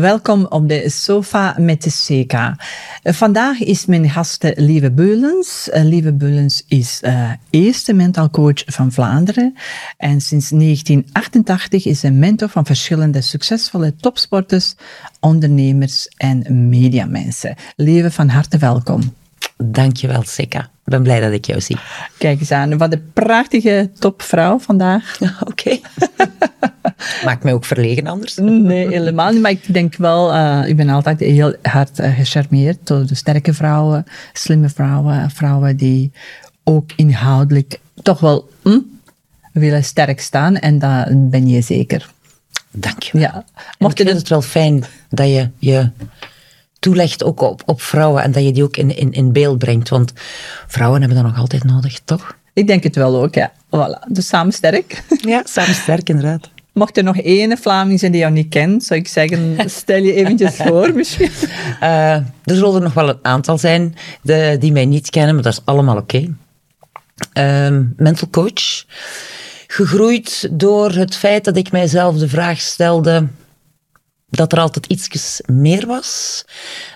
Welkom 0.00 0.46
op 0.48 0.68
de 0.68 0.88
sofa 0.88 1.56
met 1.58 1.82
de 1.82 1.90
CK. 1.90 2.54
Vandaag 3.02 3.58
is 3.58 3.86
mijn 3.86 4.10
gast 4.10 4.52
Lieve 4.54 4.90
Beulens. 4.90 5.70
Uh, 5.72 5.82
Lieve 5.82 6.12
Beulens 6.12 6.64
is 6.68 7.00
uh, 7.02 7.30
eerste 7.50 7.92
mental 7.92 8.30
coach 8.30 8.62
van 8.66 8.92
Vlaanderen. 8.92 9.54
En 9.96 10.20
sinds 10.20 10.48
1988 10.48 11.86
is 11.86 12.00
ze 12.00 12.10
mentor 12.10 12.48
van 12.48 12.66
verschillende 12.66 13.20
succesvolle 13.20 13.96
topsporters, 13.96 14.74
ondernemers 15.20 16.08
en 16.16 16.68
mediamensen. 16.68 17.54
Lieve, 17.76 18.10
van 18.10 18.28
harte 18.28 18.58
welkom. 18.58 19.12
Dankjewel, 19.56 20.22
Sika. 20.22 20.60
Ik 20.60 20.90
ben 20.90 21.02
blij 21.02 21.20
dat 21.20 21.32
ik 21.32 21.44
jou 21.44 21.60
zie. 21.60 21.76
Kijk 22.18 22.40
eens 22.40 22.50
aan, 22.50 22.78
wat 22.78 22.92
een 22.92 23.10
prachtige 23.12 23.90
topvrouw 23.98 24.58
vandaag. 24.58 25.18
Oké. 25.50 25.78
Maakt 27.24 27.42
mij 27.42 27.52
ook 27.52 27.64
verlegen 27.64 28.06
anders? 28.06 28.36
Nee, 28.36 28.88
helemaal 28.88 29.32
niet. 29.32 29.40
Maar 29.40 29.50
ik 29.50 29.72
denk 29.72 29.96
wel, 29.96 30.34
uh, 30.34 30.68
ik 30.68 30.76
ben 30.76 30.88
altijd 30.88 31.20
heel 31.20 31.54
hard 31.62 32.00
uh, 32.00 32.14
gecharmeerd 32.14 32.78
door 32.86 33.06
de 33.06 33.14
sterke 33.14 33.54
vrouwen, 33.54 34.04
slimme 34.32 34.68
vrouwen, 34.68 35.30
vrouwen 35.30 35.76
die 35.76 36.12
ook 36.64 36.90
inhoudelijk 36.96 37.78
toch 38.02 38.20
wel 38.20 38.48
hm, 38.62 38.78
willen 39.52 39.84
sterk 39.84 40.20
staan. 40.20 40.56
En 40.56 40.78
dat 40.78 41.30
ben 41.30 41.48
je 41.48 41.60
zeker. 41.60 42.10
Dank 42.70 43.02
je 43.02 43.18
wel. 43.18 43.22
Ja. 43.22 43.44
Mocht 43.78 43.98
ik 44.00 44.06
vind 44.06 44.18
het 44.18 44.28
wel 44.28 44.42
fijn 44.42 44.84
dat 45.08 45.26
je 45.26 45.50
je 45.58 45.90
toelegt 46.84 47.24
ook 47.24 47.40
op, 47.40 47.62
op 47.66 47.80
vrouwen 47.80 48.22
en 48.22 48.32
dat 48.32 48.44
je 48.44 48.52
die 48.52 48.62
ook 48.62 48.76
in, 48.76 48.96
in, 48.96 49.12
in 49.12 49.32
beeld 49.32 49.58
brengt. 49.58 49.88
Want 49.88 50.12
vrouwen 50.66 51.00
hebben 51.00 51.18
dat 51.18 51.26
nog 51.26 51.38
altijd 51.38 51.64
nodig, 51.64 52.00
toch? 52.04 52.36
Ik 52.52 52.66
denk 52.66 52.82
het 52.82 52.96
wel 52.96 53.22
ook, 53.22 53.34
ja. 53.34 53.52
Voilà. 53.66 54.08
Dus 54.08 54.26
samen 54.26 54.52
sterk. 54.52 55.02
Ja, 55.20 55.42
samen 55.44 55.74
sterk, 55.74 56.08
inderdaad. 56.08 56.50
Mocht 56.72 56.96
er 56.96 57.04
nog 57.04 57.16
één 57.18 57.58
Vlaming 57.58 57.98
zijn 57.98 58.12
die 58.12 58.20
jou 58.20 58.32
niet 58.32 58.48
kent, 58.48 58.84
zou 58.84 59.00
ik 59.00 59.08
zeggen, 59.08 59.56
stel 59.70 60.02
je 60.02 60.14
eventjes 60.14 60.56
voor 60.66 60.94
misschien. 60.94 61.30
Uh, 61.82 62.12
er 62.14 62.24
zullen 62.44 62.74
er 62.74 62.80
nog 62.80 62.94
wel 62.94 63.08
een 63.08 63.18
aantal 63.22 63.58
zijn 63.58 63.94
de, 64.22 64.56
die 64.60 64.72
mij 64.72 64.86
niet 64.86 65.10
kennen, 65.10 65.34
maar 65.34 65.44
dat 65.44 65.52
is 65.52 65.60
allemaal 65.64 65.96
oké. 65.96 66.28
Okay. 67.34 67.70
Uh, 67.70 67.80
mental 67.96 68.28
coach. 68.30 68.84
Gegroeid 69.66 70.48
door 70.50 70.90
het 70.90 71.16
feit 71.16 71.44
dat 71.44 71.56
ik 71.56 71.72
mijzelf 71.72 72.16
de 72.16 72.28
vraag 72.28 72.60
stelde 72.60 73.26
dat 74.36 74.52
er 74.52 74.60
altijd 74.60 74.86
iets 74.86 75.40
meer 75.46 75.86
was, 75.86 76.44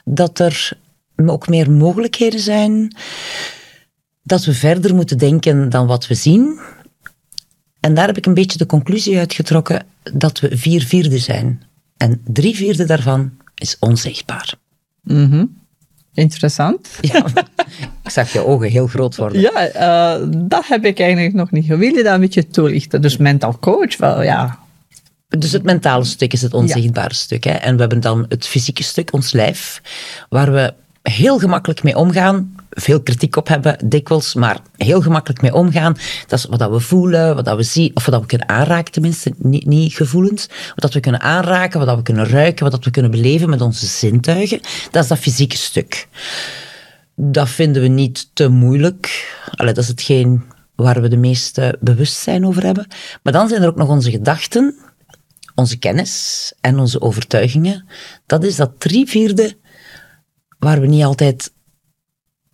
dat 0.05 0.39
er 0.39 0.71
ook 1.27 1.49
meer 1.49 1.71
mogelijkheden 1.71 2.41
zijn, 2.41 2.97
dat 4.23 4.45
we 4.45 4.55
verder 4.55 4.95
moeten 4.95 5.19
denken 5.19 5.69
dan 5.69 5.87
wat 5.87 6.07
we 6.07 6.15
zien. 6.15 6.61
En 7.81 7.95
daar 7.95 8.07
heb 8.07 8.17
ik 8.17 8.27
een 8.27 8.35
beetje 8.35 8.59
de 8.59 8.67
conclusie 8.67 9.19
uitgetrokken 9.19 9.87
dat 10.03 10.41
we 10.41 10.57
vier 10.57 10.83
vierde 10.83 11.19
zijn. 11.19 11.63
En 11.97 12.21
drie 12.25 12.57
vierde 12.57 12.85
daarvan 12.85 13.31
is 13.55 13.77
onzichtbaar. 13.79 14.55
Mm 15.03 15.57
Interessant. 16.19 16.89
Ja, 17.01 17.25
ik 18.05 18.11
zag 18.11 18.33
je 18.33 18.45
ogen 18.45 18.71
heel 18.71 18.87
groot 18.87 19.17
worden. 19.17 19.41
Ja, 19.41 19.75
uh, 20.19 20.27
dat 20.37 20.67
heb 20.67 20.85
ik 20.85 21.01
eigenlijk 21.01 21.35
nog 21.35 21.51
niet. 21.51 21.67
Wil 21.67 21.81
je 21.81 22.03
dat 22.03 22.15
een 22.15 22.21
beetje 22.21 22.49
toelichten? 22.49 23.03
Dus 23.03 23.17
mental 23.17 23.59
coach, 23.59 23.97
wel 23.97 24.23
ja, 24.23 24.59
dus 25.29 25.53
het 25.53 25.63
mentale 25.63 26.05
stuk 26.05 26.33
is 26.33 26.43
het 26.43 26.55
onzichtbare 26.55 27.15
stuk. 27.15 27.45
Hè? 27.45 27.51
En 27.51 27.75
we 27.75 27.81
hebben 27.81 28.01
dan 28.01 28.27
het 28.29 28.47
fysieke 28.47 28.83
stuk, 28.83 29.13
ons 29.13 29.33
lijf, 29.33 29.83
waar 30.29 30.53
we 30.53 30.75
heel 31.03 31.39
gemakkelijk 31.39 31.83
mee 31.83 31.97
omgaan. 31.97 32.57
Veel 32.71 33.01
kritiek 33.01 33.37
op 33.37 33.49
hebben, 33.49 33.89
dikwijls, 33.89 34.35
maar 34.35 34.59
heel 34.77 35.01
gemakkelijk 35.01 35.43
mee 35.43 35.55
omgaan. 35.55 35.97
Dat 36.27 36.39
is 36.39 36.45
wat 36.45 36.71
we 36.71 36.81
voelen, 36.81 37.35
wat 37.35 37.57
we 37.57 37.63
zien, 37.63 37.91
of 37.95 38.07
wat 38.07 38.21
we 38.21 38.27
kunnen 38.27 38.49
aanraken, 38.49 38.93
tenminste, 38.93 39.33
niet, 39.37 39.67
niet 39.67 39.95
gevoelens. 39.95 40.49
Wat 40.75 40.93
we 40.93 41.01
kunnen 41.01 41.21
aanraken, 41.21 41.87
wat 41.87 41.97
we 41.97 42.03
kunnen 42.03 42.29
ruiken, 42.29 42.71
wat 42.71 42.85
we 42.85 42.91
kunnen 42.91 43.11
beleven 43.11 43.51
met 43.51 43.61
onze 43.61 43.87
zintuigen. 43.87 44.61
Dat 44.91 45.03
is 45.03 45.09
dat 45.09 45.19
fysieke 45.19 45.57
stuk. 45.57 46.09
Dat 47.15 47.49
vinden 47.49 47.83
we 47.83 47.89
niet 47.89 48.31
te 48.33 48.49
moeilijk. 48.49 49.35
Allee, 49.55 49.75
dat 49.75 49.83
is 49.83 49.91
hetgeen 49.91 50.43
waar 50.75 51.01
we 51.01 51.09
de 51.09 51.17
meeste 51.17 51.77
bewustzijn 51.81 52.47
over 52.47 52.65
hebben. 52.65 52.87
Maar 53.23 53.33
dan 53.33 53.49
zijn 53.49 53.63
er 53.63 53.69
ook 53.69 53.77
nog 53.77 53.89
onze 53.89 54.11
gedachten, 54.11 54.75
onze 55.59 55.77
kennis 55.79 56.53
en 56.61 56.79
onze 56.79 57.01
overtuigingen, 57.01 57.89
dat 58.27 58.45
is 58.45 58.57
dat 58.57 58.71
drie 58.79 59.07
vierde 59.07 59.57
waar 60.59 60.81
we 60.81 60.87
niet 60.87 61.05
altijd 61.05 61.53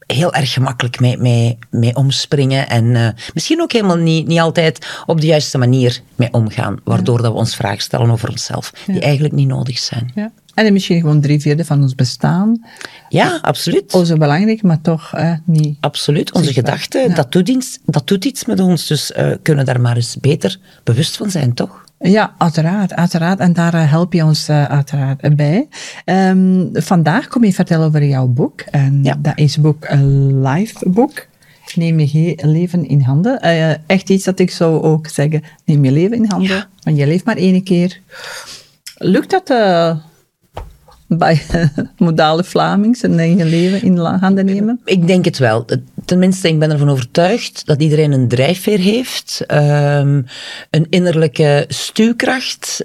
heel 0.06 0.34
erg 0.34 0.52
gemakkelijk 0.52 1.00
mee, 1.00 1.18
mee, 1.18 1.58
mee 1.70 1.96
omspringen 1.96 2.68
en 2.68 2.84
uh, 2.84 3.08
misschien 3.34 3.60
ook 3.60 3.72
helemaal 3.72 3.96
niet, 3.96 4.26
niet 4.26 4.40
altijd 4.40 4.86
op 5.06 5.20
de 5.20 5.26
juiste 5.26 5.58
manier 5.58 6.00
mee 6.16 6.32
omgaan, 6.32 6.80
waardoor 6.84 7.22
dat 7.22 7.32
we 7.32 7.38
ons 7.38 7.56
vragen 7.56 7.82
stellen 7.82 8.10
over 8.10 8.28
onszelf, 8.28 8.72
die 8.86 9.00
eigenlijk 9.00 9.34
niet 9.34 9.48
nodig 9.48 9.78
zijn. 9.78 10.12
Ja. 10.14 10.32
En 10.54 10.72
misschien 10.72 11.00
gewoon 11.00 11.20
drie 11.20 11.40
vierde 11.40 11.64
van 11.64 11.82
ons 11.82 11.94
bestaan. 11.94 12.64
Ja, 13.08 13.38
absoluut. 13.42 13.94
Onze 13.94 14.18
belangrijk, 14.18 14.62
maar 14.62 14.80
toch 14.80 15.12
niet. 15.44 15.76
Absoluut. 15.80 16.32
Onze 16.32 16.52
gedachten, 16.52 17.14
dat, 17.14 17.32
doet 17.32 17.48
iets, 17.48 17.78
dat 17.84 18.06
doet 18.06 18.24
iets 18.24 18.44
met 18.44 18.60
ons. 18.60 18.86
Dus 18.86 19.10
uh, 19.10 19.32
kunnen 19.42 19.64
daar 19.64 19.80
maar 19.80 19.96
eens 19.96 20.16
beter 20.20 20.58
bewust 20.84 21.16
van 21.16 21.30
zijn, 21.30 21.54
toch? 21.54 21.83
Ja, 21.98 22.34
uiteraard, 22.38 22.94
uiteraard. 22.94 23.38
En 23.38 23.52
daar 23.52 23.74
eh, 23.74 23.90
help 23.90 24.12
je 24.12 24.24
ons 24.24 24.48
uh, 24.48 24.64
uiteraard 24.64 25.36
bij. 25.36 25.68
Um, 26.04 26.70
vandaag 26.72 27.28
kom 27.28 27.44
je 27.44 27.52
vertellen 27.52 27.86
over 27.86 28.04
jouw 28.04 28.26
boek. 28.26 28.60
En 28.60 29.04
ja. 29.04 29.16
dat 29.18 29.38
is 29.38 29.58
boek 29.58 29.84
een 29.88 30.42
live 30.42 30.88
boek. 30.88 31.26
Neem 31.74 32.00
je 32.00 32.38
leven 32.42 32.88
in 32.88 33.00
handen. 33.00 33.38
Uh, 33.44 33.70
echt 33.86 34.10
iets 34.10 34.24
dat 34.24 34.38
ik 34.38 34.50
zou 34.50 34.82
ook 34.82 35.08
zeggen, 35.08 35.42
neem 35.64 35.84
je 35.84 35.92
leven 35.92 36.16
in 36.16 36.26
handen. 36.28 36.56
Ja. 36.56 36.68
Want 36.82 36.96
je 36.96 37.06
leeft 37.06 37.24
maar 37.24 37.36
één 37.36 37.62
keer. 37.62 38.00
Lukt 38.96 39.30
dat 39.30 39.48
bij 41.06 41.42
modale 41.98 42.44
Vlamings 42.44 43.02
en 43.02 43.18
eigen 43.18 43.46
leven 43.46 43.82
in 43.82 43.98
handen 43.98 44.44
nemen? 44.44 44.80
Ik 44.84 45.06
denk 45.06 45.24
het 45.24 45.38
wel. 45.38 45.64
Tenminste, 46.04 46.48
ik 46.48 46.58
ben 46.58 46.70
ervan 46.70 46.90
overtuigd 46.90 47.66
dat 47.66 47.82
iedereen 47.82 48.12
een 48.12 48.28
drijfveer 48.28 48.78
heeft, 48.78 49.44
um, 49.48 50.26
een 50.70 50.86
innerlijke 50.90 51.64
stuwkracht, 51.68 52.84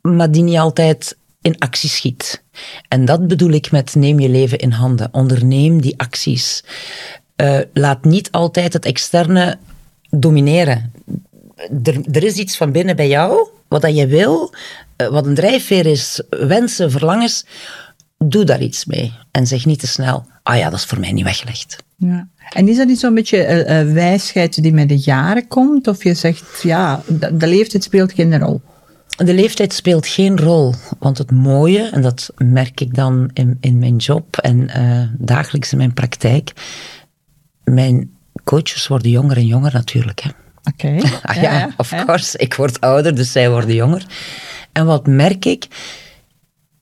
maar 0.00 0.30
die 0.30 0.42
niet 0.42 0.58
altijd 0.58 1.16
in 1.40 1.58
actie 1.58 1.88
schiet. 1.88 2.42
En 2.88 3.04
dat 3.04 3.26
bedoel 3.26 3.50
ik 3.50 3.70
met 3.70 3.94
neem 3.94 4.20
je 4.20 4.28
leven 4.28 4.58
in 4.58 4.70
handen. 4.70 5.08
Onderneem 5.12 5.80
die 5.80 5.94
acties. 5.96 6.64
Uh, 7.36 7.58
laat 7.72 8.04
niet 8.04 8.30
altijd 8.30 8.72
het 8.72 8.84
externe 8.84 9.58
domineren. 10.10 10.92
Er, 11.82 12.00
er 12.12 12.24
is 12.24 12.36
iets 12.36 12.56
van 12.56 12.72
binnen 12.72 12.96
bij 12.96 13.08
jou, 13.08 13.48
wat 13.68 13.82
dat 13.82 13.96
je 13.96 14.06
wil, 14.06 14.54
eh, 14.96 15.06
wat 15.06 15.26
een 15.26 15.34
drijfveer 15.34 15.86
is, 15.86 16.22
wensen, 16.30 16.90
verlangens, 16.90 17.44
doe 18.30 18.44
daar 18.44 18.62
iets 18.62 18.84
mee. 18.84 19.12
En 19.30 19.46
zeg 19.46 19.66
niet 19.66 19.78
te 19.78 19.86
snel, 19.86 20.26
ah 20.42 20.56
ja, 20.56 20.70
dat 20.70 20.78
is 20.78 20.84
voor 20.84 21.00
mij 21.00 21.12
niet 21.12 21.24
weggelegd. 21.24 21.76
Ja. 21.96 22.28
En 22.50 22.68
is 22.68 22.76
dat 22.76 22.86
niet 22.86 22.98
zo'n 22.98 23.14
beetje 23.14 23.64
uh, 23.64 23.92
wijsheid 23.92 24.62
die 24.62 24.72
met 24.72 24.88
de 24.88 24.98
jaren 24.98 25.48
komt? 25.48 25.88
Of 25.88 26.04
je 26.04 26.14
zegt, 26.14 26.62
ja, 26.62 27.02
de, 27.06 27.36
de 27.36 27.46
leeftijd 27.46 27.84
speelt 27.84 28.12
geen 28.12 28.38
rol? 28.38 28.60
De 29.16 29.34
leeftijd 29.34 29.72
speelt 29.72 30.06
geen 30.06 30.38
rol, 30.38 30.74
want 30.98 31.18
het 31.18 31.30
mooie, 31.30 31.88
en 31.88 32.02
dat 32.02 32.32
merk 32.36 32.80
ik 32.80 32.94
dan 32.94 33.30
in, 33.32 33.56
in 33.60 33.78
mijn 33.78 33.96
job 33.96 34.36
en 34.36 34.70
uh, 34.76 35.02
dagelijks 35.18 35.72
in 35.72 35.78
mijn 35.78 35.94
praktijk, 35.94 36.52
mijn 37.64 38.10
coaches 38.44 38.86
worden 38.86 39.10
jonger 39.10 39.36
en 39.36 39.46
jonger 39.46 39.72
natuurlijk. 39.72 40.24
Oké. 40.64 40.86
Okay. 40.86 41.10
ah, 41.22 41.34
ja, 41.34 41.42
ja, 41.42 41.70
of 41.76 41.88
course. 42.06 42.38
Ik 42.38 42.54
word 42.54 42.80
ouder, 42.80 43.14
dus 43.14 43.32
zij 43.32 43.50
worden 43.50 43.74
jonger. 43.74 44.06
En 44.72 44.86
wat 44.86 45.06
merk 45.06 45.44
ik? 45.44 45.66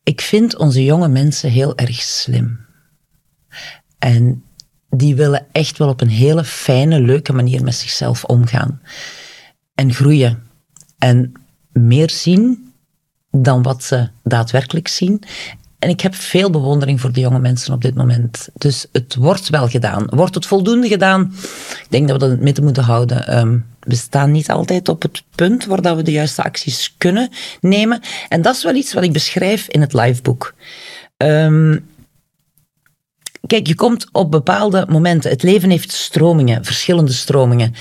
Ik 0.02 0.20
vind 0.20 0.56
onze 0.56 0.84
jonge 0.84 1.08
mensen 1.08 1.50
heel 1.50 1.76
erg 1.76 2.02
slim. 2.02 2.60
En 3.98 4.44
die 4.88 5.14
willen 5.14 5.46
echt 5.52 5.78
wel 5.78 5.88
op 5.88 6.00
een 6.00 6.08
hele 6.08 6.44
fijne, 6.44 7.00
leuke 7.00 7.32
manier 7.32 7.64
met 7.64 7.74
zichzelf 7.74 8.24
omgaan. 8.24 8.82
En 9.74 9.94
groeien. 9.94 10.46
En 10.98 11.32
meer 11.72 12.10
zien 12.10 12.72
dan 13.30 13.62
wat 13.62 13.84
ze 13.84 14.08
daadwerkelijk 14.22 14.88
zien. 14.88 15.22
En 15.80 15.88
ik 15.88 16.00
heb 16.00 16.14
veel 16.14 16.50
bewondering 16.50 17.00
voor 17.00 17.12
de 17.12 17.20
jonge 17.20 17.38
mensen 17.38 17.74
op 17.74 17.82
dit 17.82 17.94
moment. 17.94 18.48
Dus 18.54 18.86
het 18.92 19.14
wordt 19.14 19.48
wel 19.48 19.68
gedaan. 19.68 20.06
Wordt 20.06 20.34
het 20.34 20.46
voldoende 20.46 20.88
gedaan? 20.88 21.34
Ik 21.82 21.86
denk 21.88 22.08
dat 22.08 22.16
we 22.16 22.22
dat 22.22 22.28
in 22.28 22.34
het 22.34 22.44
midden 22.44 22.64
moeten 22.64 22.82
houden. 22.82 23.38
Um, 23.38 23.66
we 23.80 23.94
staan 23.94 24.30
niet 24.30 24.50
altijd 24.50 24.88
op 24.88 25.02
het 25.02 25.22
punt 25.34 25.64
waar 25.64 25.82
dat 25.82 25.96
we 25.96 26.02
de 26.02 26.10
juiste 26.12 26.42
acties 26.42 26.94
kunnen 26.98 27.30
nemen. 27.60 28.00
En 28.28 28.42
dat 28.42 28.54
is 28.54 28.62
wel 28.62 28.74
iets 28.74 28.92
wat 28.92 29.02
ik 29.02 29.12
beschrijf 29.12 29.68
in 29.68 29.80
het 29.80 29.92
liveboek. 29.92 30.54
Um, 31.16 31.86
kijk, 33.46 33.66
je 33.66 33.74
komt 33.74 34.06
op 34.12 34.30
bepaalde 34.30 34.86
momenten. 34.88 35.30
Het 35.30 35.42
leven 35.42 35.70
heeft 35.70 35.92
stromingen, 35.92 36.64
verschillende 36.64 37.12
stromingen. 37.12 37.74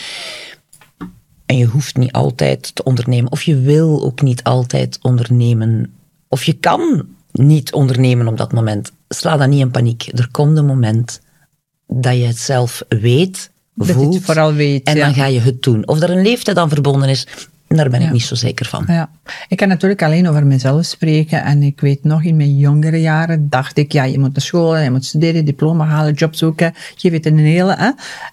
En 1.46 1.58
je 1.58 1.66
hoeft 1.66 1.98
niet 1.98 2.12
altijd 2.12 2.76
te 2.76 2.84
ondernemen. 2.84 3.32
Of 3.32 3.42
je 3.42 3.60
wil 3.60 4.04
ook 4.04 4.22
niet 4.22 4.44
altijd 4.44 5.00
ondernemen. 5.02 5.94
Of 6.28 6.44
je 6.44 6.54
kan 6.54 7.08
niet 7.32 7.74
ondernemen 7.74 8.28
op 8.28 8.38
dat 8.38 8.54
moment. 8.54 8.92
Sla 9.10 9.38
dan 9.38 9.50
niet 9.50 9.60
in 9.60 9.72
paniek. 9.72 10.10
Er 10.14 10.28
komt 10.32 10.58
een 10.58 10.66
moment 10.66 11.22
dat 11.88 12.16
je 12.16 12.26
het 12.26 12.38
zelf 12.38 12.84
weet, 12.88 13.52
voelt. 13.76 14.22
vooral 14.24 14.54
weet. 14.54 14.84
En 14.84 14.98
dan 14.98 15.14
ga 15.14 15.26
je 15.26 15.40
het 15.40 15.64
doen. 15.64 15.88
Of 15.88 16.02
er 16.02 16.10
een 16.10 16.22
leeftijd 16.22 16.58
aan 16.58 16.70
verbonden 16.70 17.10
is, 17.10 17.28
Daar 17.68 17.90
ben 17.90 18.02
ik 18.02 18.12
niet 18.12 18.24
zo 18.24 18.36
zeker 18.36 18.66
van. 18.66 18.84
Ja. 18.88 19.10
Ik 19.48 19.58
kan 19.58 19.68
natuurlijk 19.68 20.04
alleen 20.04 20.28
over 20.28 20.46
mezelf 20.46 20.86
spreken. 20.86 21.44
En 21.44 21.64
ik 21.64 21.80
weet 21.80 22.04
nog, 22.04 22.24
in 22.24 22.36
mijn 22.36 22.58
jongere 22.58 23.02
jaren 23.02 23.50
dacht 23.50 23.78
ik, 23.78 23.92
ja, 23.92 24.04
je 24.04 24.20
moet 24.20 24.34
naar 24.34 24.42
school, 24.42 24.78
je 24.78 24.92
moet 24.92 25.06
studeren, 25.06 25.46
diploma 25.46 25.86
halen, 25.86 26.14
job 26.14 26.36
zoeken. 26.36 26.74
Je 26.96 27.12
weet 27.12 27.26
een 27.26 27.38
hele. 27.38 27.76
Hè? 27.76 27.86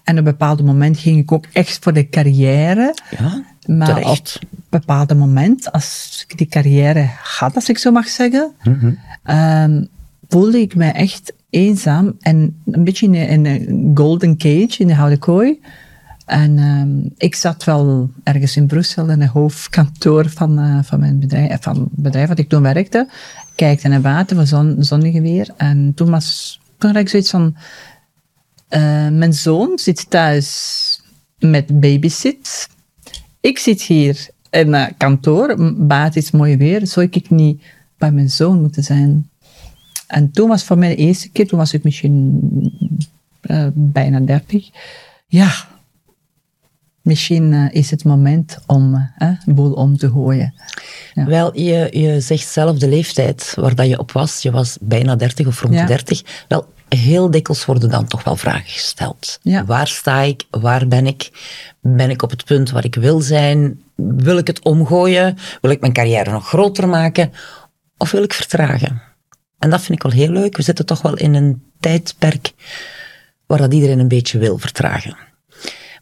En 0.03 0.13
op 0.13 0.17
een 0.17 0.23
bepaald 0.23 0.63
moment 0.63 0.99
ging 0.99 1.19
ik 1.19 1.31
ook 1.31 1.45
echt 1.53 1.79
voor 1.81 1.93
de 1.93 2.09
carrière. 2.09 2.95
Ja, 3.17 3.43
maar 3.67 3.87
terecht. 3.87 4.39
op 4.41 4.49
een 4.51 4.57
bepaald 4.69 5.17
moment, 5.17 5.71
als 5.71 6.25
ik 6.27 6.37
die 6.37 6.47
carrière 6.47 7.09
had, 7.21 7.55
als 7.55 7.69
ik 7.69 7.77
zo 7.77 7.91
mag 7.91 8.07
zeggen, 8.07 8.51
ehm, 9.23 9.83
voelde 10.27 10.59
ik 10.59 10.75
me 10.75 10.85
echt 10.85 11.33
eenzaam 11.49 12.15
en 12.19 12.61
een 12.65 12.83
beetje 12.83 13.07
in 13.07 13.45
een, 13.45 13.91
golden 13.93 14.37
cage, 14.37 14.75
in 14.77 14.87
de 14.87 14.93
houten 14.93 15.19
kooi. 15.19 15.59
En 16.25 16.57
ehm, 16.57 17.09
ik 17.17 17.35
zat 17.35 17.63
wel 17.63 18.09
ergens 18.23 18.55
in 18.55 18.67
Brussel 18.67 19.09
in 19.09 19.21
het 19.21 19.29
hoofdkantoor 19.29 20.29
van, 20.29 20.59
eh, 20.59 20.79
van 20.83 20.99
mijn 20.99 21.19
bedrijf, 21.19 21.61
van 21.61 21.75
het 21.79 21.89
bedrijf 21.91 22.27
wat 22.27 22.39
ik 22.39 22.49
toen 22.49 22.61
werkte. 22.61 23.09
Kijkte 23.55 23.87
naar 23.87 24.01
buiten, 24.01 24.35
van 24.35 24.47
zon, 24.47 24.75
zonnig 24.79 25.21
weer. 25.21 25.49
En 25.57 25.91
toen 25.95 26.09
was, 26.09 26.59
toen 26.77 26.89
had 26.89 26.99
ik 26.99 27.09
zoiets 27.09 27.29
van, 27.29 27.55
eh, 28.67 29.07
mijn 29.09 29.33
zoon 29.33 29.79
zit 29.79 30.09
thuis 30.09 31.01
met 31.39 31.79
babysit. 31.79 32.69
Ik 33.47 33.59
zit 33.59 33.81
hier 33.81 34.27
in 34.49 34.73
het 34.73 34.93
kantoor, 34.97 35.55
buiten 35.77 36.21
is 36.21 36.31
mooi 36.31 36.57
weer. 36.57 36.87
Zou 36.87 37.07
ik 37.09 37.29
niet 37.29 37.63
bij 37.97 38.11
mijn 38.11 38.29
zoon 38.29 38.61
moeten 38.61 38.83
zijn? 38.83 39.29
En 40.07 40.31
toen 40.31 40.49
was 40.49 40.63
voor 40.63 40.77
mij 40.77 40.89
de 40.89 40.95
eerste 40.95 41.29
keer, 41.29 41.47
toen 41.47 41.59
was 41.59 41.73
ik 41.73 41.83
misschien 41.83 42.39
eh, 43.41 43.67
bijna 43.73 44.19
dertig. 44.19 44.69
Ja, 45.27 45.51
misschien 47.01 47.53
eh, 47.53 47.65
is 47.71 47.91
het 47.91 48.03
moment 48.03 48.57
om 48.65 49.11
eh, 49.17 49.29
de 49.45 49.53
boel 49.53 49.73
om 49.73 49.97
te 49.97 50.09
gooien. 50.09 50.53
Ja. 51.13 51.25
Wel, 51.25 51.59
je, 51.59 51.87
je 51.91 52.21
zegt 52.21 52.47
zelf 52.47 52.77
de 52.77 52.89
leeftijd 52.89 53.53
waar 53.55 53.75
dat 53.75 53.87
je 53.87 53.99
op 53.99 54.11
was. 54.11 54.41
Je 54.41 54.51
was 54.51 54.77
bijna 54.81 55.15
30 55.15 55.47
of 55.47 55.61
rond 55.61 55.73
Ja. 55.73 55.81
de 55.81 55.87
30. 55.87 56.45
Wel, 56.47 56.65
heel 56.89 57.31
dikwijls 57.31 57.65
worden 57.65 57.89
dan 57.89 58.07
toch 58.07 58.23
wel 58.23 58.35
vragen 58.35 58.69
gesteld. 58.69 59.39
Ja. 59.41 59.65
Waar 59.65 59.87
sta 59.87 60.21
ik? 60.21 60.43
Waar 60.49 60.87
ben 60.87 61.07
ik? 61.07 61.29
Ben 61.81 62.09
ik 62.09 62.21
op 62.21 62.29
het 62.29 62.45
punt 62.45 62.69
waar 62.69 62.85
ik 62.85 62.95
wil 62.95 63.21
zijn? 63.21 63.81
Wil 63.95 64.37
ik 64.37 64.47
het 64.47 64.63
omgooien? 64.63 65.37
Wil 65.61 65.71
ik 65.71 65.81
mijn 65.81 65.93
carrière 65.93 66.31
nog 66.31 66.47
groter 66.47 66.87
maken? 66.87 67.31
Of 67.97 68.11
wil 68.11 68.23
ik 68.23 68.33
vertragen? 68.33 69.01
En 69.59 69.69
dat 69.69 69.81
vind 69.81 70.03
ik 70.03 70.11
wel 70.11 70.21
heel 70.21 70.31
leuk. 70.31 70.57
We 70.57 70.63
zitten 70.63 70.85
toch 70.85 71.01
wel 71.01 71.17
in 71.17 71.33
een 71.33 71.63
tijdperk 71.79 72.53
waar 73.45 73.57
dat 73.57 73.73
iedereen 73.73 73.99
een 73.99 74.07
beetje 74.07 74.39
wil 74.39 74.57
vertragen. 74.57 75.17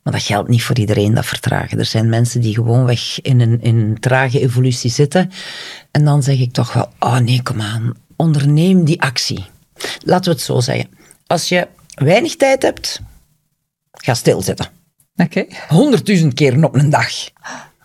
Maar 0.03 0.13
dat 0.13 0.23
geldt 0.23 0.49
niet 0.49 0.63
voor 0.63 0.77
iedereen, 0.77 1.13
dat 1.13 1.25
vertragen. 1.25 1.79
Er 1.79 1.85
zijn 1.85 2.09
mensen 2.09 2.41
die 2.41 2.53
gewoonweg 2.53 3.21
in 3.21 3.39
een, 3.39 3.61
in 3.61 3.75
een 3.75 3.99
trage 3.99 4.39
evolutie 4.39 4.91
zitten. 4.91 5.31
En 5.91 6.05
dan 6.05 6.23
zeg 6.23 6.39
ik 6.39 6.51
toch 6.51 6.73
wel, 6.73 6.89
oh 6.99 7.17
nee, 7.17 7.41
kom 7.43 7.61
aan, 7.61 7.93
onderneem 8.15 8.83
die 8.83 9.01
actie. 9.01 9.45
Laten 10.04 10.24
we 10.31 10.38
het 10.38 10.42
zo 10.45 10.60
zeggen. 10.60 10.89
Als 11.27 11.50
je 11.50 11.68
weinig 11.95 12.36
tijd 12.36 12.62
hebt, 12.62 13.01
ga 13.92 14.13
stilzitten. 14.13 14.68
Oké. 15.16 15.45
Honderdduizend 15.68 16.33
keren 16.33 16.63
op 16.63 16.75
een 16.75 16.89
dag. 16.89 17.10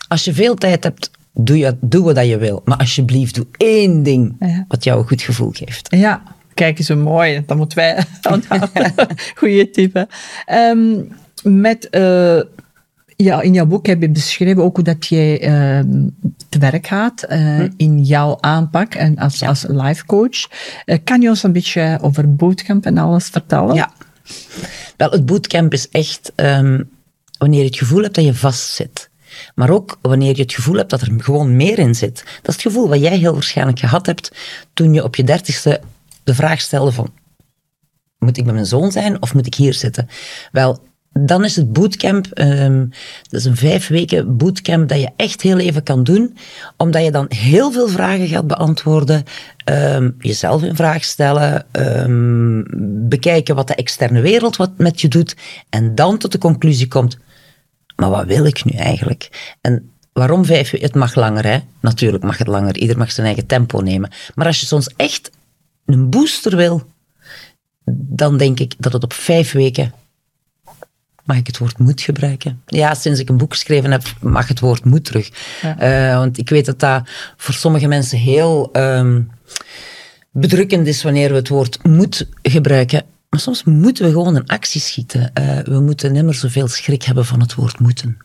Als 0.09 0.25
je 0.25 0.33
veel 0.35 0.55
tijd 0.55 0.85
hebt, 0.85 1.11
doe, 1.33 1.59
je, 1.59 1.77
doe 1.81 2.13
wat 2.15 2.27
je 2.27 2.39
wil. 2.39 2.63
Maar 2.65 2.77
alsjeblieft, 2.79 3.35
doe 3.35 3.47
één 3.57 4.03
ding 4.03 4.37
Ja. 4.41 4.65
wat 4.69 4.85
jou 4.85 5.01
een 5.01 5.07
goed 5.09 5.23
gevoel 5.23 5.51
geeft. 5.53 5.95
Ja, 5.97 6.23
kijk 6.55 6.79
eens 6.79 6.87
zo 6.87 6.97
mooi. 6.97 7.43
Dat 7.47 7.57
moeten 7.57 7.79
wij 7.79 8.05
onthouden. 8.33 9.07
Goeie 9.35 9.71
tip. 9.71 9.95
hè. 9.95 10.03
Ehm, 10.45 11.03
met, 11.43 11.89
eh, 11.89 12.41
ja, 13.25 13.41
in 13.41 13.53
jouw 13.53 13.67
boek 13.67 13.87
heb 13.87 14.01
je 14.01 14.11
beschreven 14.11 14.63
ook 14.63 14.77
hoe 14.77 14.85
dat 14.85 15.07
jij 15.07 15.41
ehm, 15.41 16.09
te 16.49 16.59
werk 16.59 16.87
gaat 16.87 17.23
eh, 17.23 17.61
in 17.77 18.03
jouw 18.03 18.39
aanpak 18.41 18.95
en 18.95 19.17
als, 19.17 19.43
als 19.43 19.65
life 19.69 20.07
coach. 20.07 20.49
Eh, 20.85 20.99
kan 21.05 21.21
je 21.21 21.29
ons 21.29 21.43
een 21.43 21.53
beetje 21.53 21.99
over 22.03 22.35
bootcamp 22.35 22.87
en 22.87 22.99
alles 22.99 23.29
vertellen? 23.29 23.75
Ja. 23.75 23.93
Wel, 24.97 25.11
het 25.11 25.27
bootcamp 25.27 25.73
is 25.73 25.89
echt 25.89 26.33
ehm, 26.35 26.83
wanneer 27.39 27.61
je 27.61 27.67
het 27.67 27.79
gevoel 27.79 28.03
hebt 28.03 28.15
dat 28.15 28.25
je 28.25 28.35
vastzit. 28.35 29.11
Maar 29.55 29.71
ook 29.71 29.99
wanneer 30.03 30.37
je 30.37 30.43
het 30.43 30.53
gevoel 30.53 30.77
hebt 30.77 30.91
dat 30.91 31.01
er 31.01 31.13
gewoon 31.19 31.57
meer 31.57 31.79
in 31.79 31.95
zit. 31.95 32.15
Dat 32.17 32.49
is 32.49 32.55
het 32.55 32.63
gevoel 32.63 32.89
wat 32.89 33.01
jij 33.01 33.17
heel 33.17 33.33
waarschijnlijk 33.33 33.79
gehad 33.79 34.07
hebt 34.07 34.33
toen 34.75 34.95
je 34.95 35.05
op 35.05 35.17
je 35.17 35.25
dertigste 35.25 35.81
de 36.25 36.35
vraag 36.35 36.61
stelde 36.61 36.93
van... 36.93 37.13
Moet 38.19 38.37
ik 38.37 38.45
met 38.45 38.55
mijn 38.55 38.67
zoon 38.67 38.93
zijn 38.93 39.23
of 39.23 39.35
moet 39.35 39.47
ik 39.47 39.55
hier 39.55 39.75
zitten? 39.75 40.09
Wel, 40.53 40.79
dan 41.13 41.45
is 41.45 41.57
het 41.57 41.73
bootcamp, 41.73 42.27
ehm, 42.27 42.87
dat 43.29 43.41
is 43.41 43.45
een 43.45 43.57
vijf 43.57 43.89
weken 43.89 44.37
bootcamp 44.37 44.89
dat 44.89 45.01
je 45.01 45.11
echt 45.17 45.43
heel 45.43 45.59
even 45.59 45.83
kan 45.83 46.05
doen, 46.05 46.37
omdat 46.77 47.05
je 47.05 47.11
dan 47.11 47.27
heel 47.29 47.73
veel 47.73 47.89
vragen 47.89 48.29
gaat 48.29 48.47
beantwoorden, 48.47 49.25
ehm, 49.65 50.11
jezelf 50.19 50.63
in 50.63 50.77
vraag 50.77 51.05
stellen, 51.05 51.67
ehm, 51.71 52.63
bekijken 53.09 53.55
wat 53.55 53.67
de 53.69 53.75
externe 53.75 54.21
wereld 54.21 54.57
wat 54.57 54.71
met 54.77 55.01
je 55.01 55.09
doet, 55.09 55.37
en 55.69 55.95
dan 55.95 56.19
tot 56.19 56.33
de 56.33 56.39
conclusie 56.39 56.89
komt, 56.89 57.19
maar 57.97 58.11
wat 58.11 58.27
wil 58.27 58.45
ik 58.45 58.65
nu 58.65 58.79
eigenlijk? 58.79 59.55
En 59.61 59.91
waarom 60.13 60.45
vijf? 60.45 60.71
Het 60.71 60.95
mag 60.95 61.15
langer, 61.15 61.47
hè? 61.47 61.59
Natuurlijk 61.81 62.25
mag 62.25 62.39
het 62.39 62.47
langer, 62.47 62.77
ieder 62.77 62.99
mag 62.99 63.13
zijn 63.13 63.27
eigen 63.27 63.47
tempo 63.47 63.81
nemen. 63.81 64.11
Maar 64.35 64.47
als 64.47 64.61
je 64.61 64.67
soms 64.67 64.91
echt 64.97 65.31
een 65.87 66.11
booster 66.11 66.57
wil, 66.57 66.83
dan 68.09 68.37
denk 68.37 68.61
ik 68.61 68.75
dat 68.79 68.93
het 68.93 69.03
op 69.03 69.13
vijf 69.13 69.53
weken 69.53 69.93
Mag 71.31 71.39
ik 71.39 71.47
het 71.47 71.59
woord 71.59 71.79
moet 71.79 72.01
gebruiken? 72.01 72.63
Ja, 72.67 72.95
sinds 72.95 73.21
ik 73.21 73.29
een 73.29 73.37
boek 73.37 73.53
geschreven 73.53 73.91
heb, 73.91 74.03
mag 74.21 74.49
het 74.49 74.61
woord 74.61 74.85
moet 74.85 75.05
terug. 75.05 75.31
Eh, 75.79 76.17
want 76.17 76.39
ik 76.39 76.49
weet 76.49 76.67
dat 76.67 76.81
dat 76.81 77.03
voor 77.37 77.55
sommige 77.55 77.87
mensen 77.87 78.19
heel 78.19 78.69
ehm, 78.73 79.23
bedrukkend 80.31 80.87
is 80.87 81.03
wanneer 81.03 81.29
we 81.29 81.35
het 81.35 81.49
woord 81.49 81.85
moet 81.85 82.29
gebruiken. 82.43 83.03
Maar 83.29 83.41
soms 83.41 83.65
moeten 83.65 84.05
we 84.05 84.11
gewoon 84.11 84.37
een 84.37 84.47
actie 84.47 84.81
schieten. 84.81 85.31
Eh, 85.35 85.59
we 85.59 85.81
moeten 85.81 86.13
nimmer 86.13 86.35
zoveel 86.35 86.69
schrik 86.69 87.03
hebben 87.03 87.25
van 87.25 87.41
het 87.41 87.55
woord 87.55 87.79
moeten. 87.79 88.19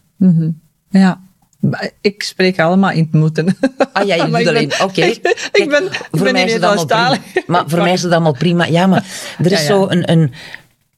Ja. 0.90 1.22
Maar 1.60 1.92
Ik 2.02 2.24
spreek 2.24 2.60
allemaal 2.60 2.92
in 2.92 3.04
het 3.04 3.13
moeten. 3.13 3.57
Ah 3.94 4.07
ja, 4.07 4.16
je 4.16 4.31
doet 4.38 4.48
alleen. 4.48 4.72
Oké. 4.81 5.02
ik 5.62 5.69
ben, 5.69 5.84
ik 5.86 6.07
voor 6.12 6.24
ben 6.24 6.34
mij 6.34 6.44
is 6.44 6.54
het 6.54 6.63
allemaal 6.63 6.86
prima. 6.86 7.18
Maar 7.48 7.63
voor 7.68 7.81
mij 7.81 7.94
is 7.94 8.04
het 8.04 8.12
allemaal 8.12 8.34
prima. 8.34 8.66
Ja, 8.66 8.88
maar 8.88 9.06
er 9.44 9.52
is 9.52 9.52
Ja, 9.52 9.60
ja. 9.60 9.66
zo 9.66 9.88
een, 9.90 10.12
een, 10.12 10.34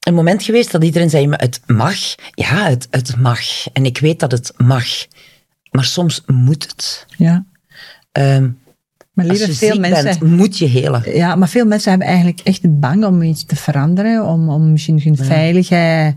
een 0.07 0.13
moment 0.13 0.43
geweest 0.43 0.71
dat 0.71 0.83
iedereen 0.83 1.09
zei, 1.09 1.27
maar 1.27 1.39
het 1.39 1.61
mag. 1.65 1.95
Ja, 2.33 2.67
het, 2.69 2.87
het 2.91 3.17
mag. 3.17 3.39
En 3.73 3.85
ik 3.85 3.97
weet 3.97 4.19
dat 4.19 4.31
het 4.31 4.53
mag. 4.57 4.85
Maar 5.71 5.83
soms 5.85 6.23
moet 6.25 6.63
het. 6.63 7.05
Ja. 7.17 7.45
Ehm, 8.11 8.49
Maar 9.13 9.27
als 9.29 9.37
lieve, 9.37 9.51
je 9.51 9.57
veel 9.57 9.79
mensen... 9.79 10.03
bent, 10.03 10.21
moet 10.21 10.57
je 10.57 10.65
helen. 10.65 11.15
Ja, 11.15 11.35
maar 11.35 11.49
veel 11.49 11.65
mensen 11.65 11.89
hebben 11.89 12.07
eigenlijk 12.07 12.39
echt 12.43 12.79
bang 12.79 13.05
om 13.05 13.21
iets 13.21 13.45
te 13.45 13.55
veranderen, 13.55 14.25
om, 14.25 14.49
om 14.49 14.71
misschien 14.71 15.01
hun 15.01 15.17
veilige 15.17 16.13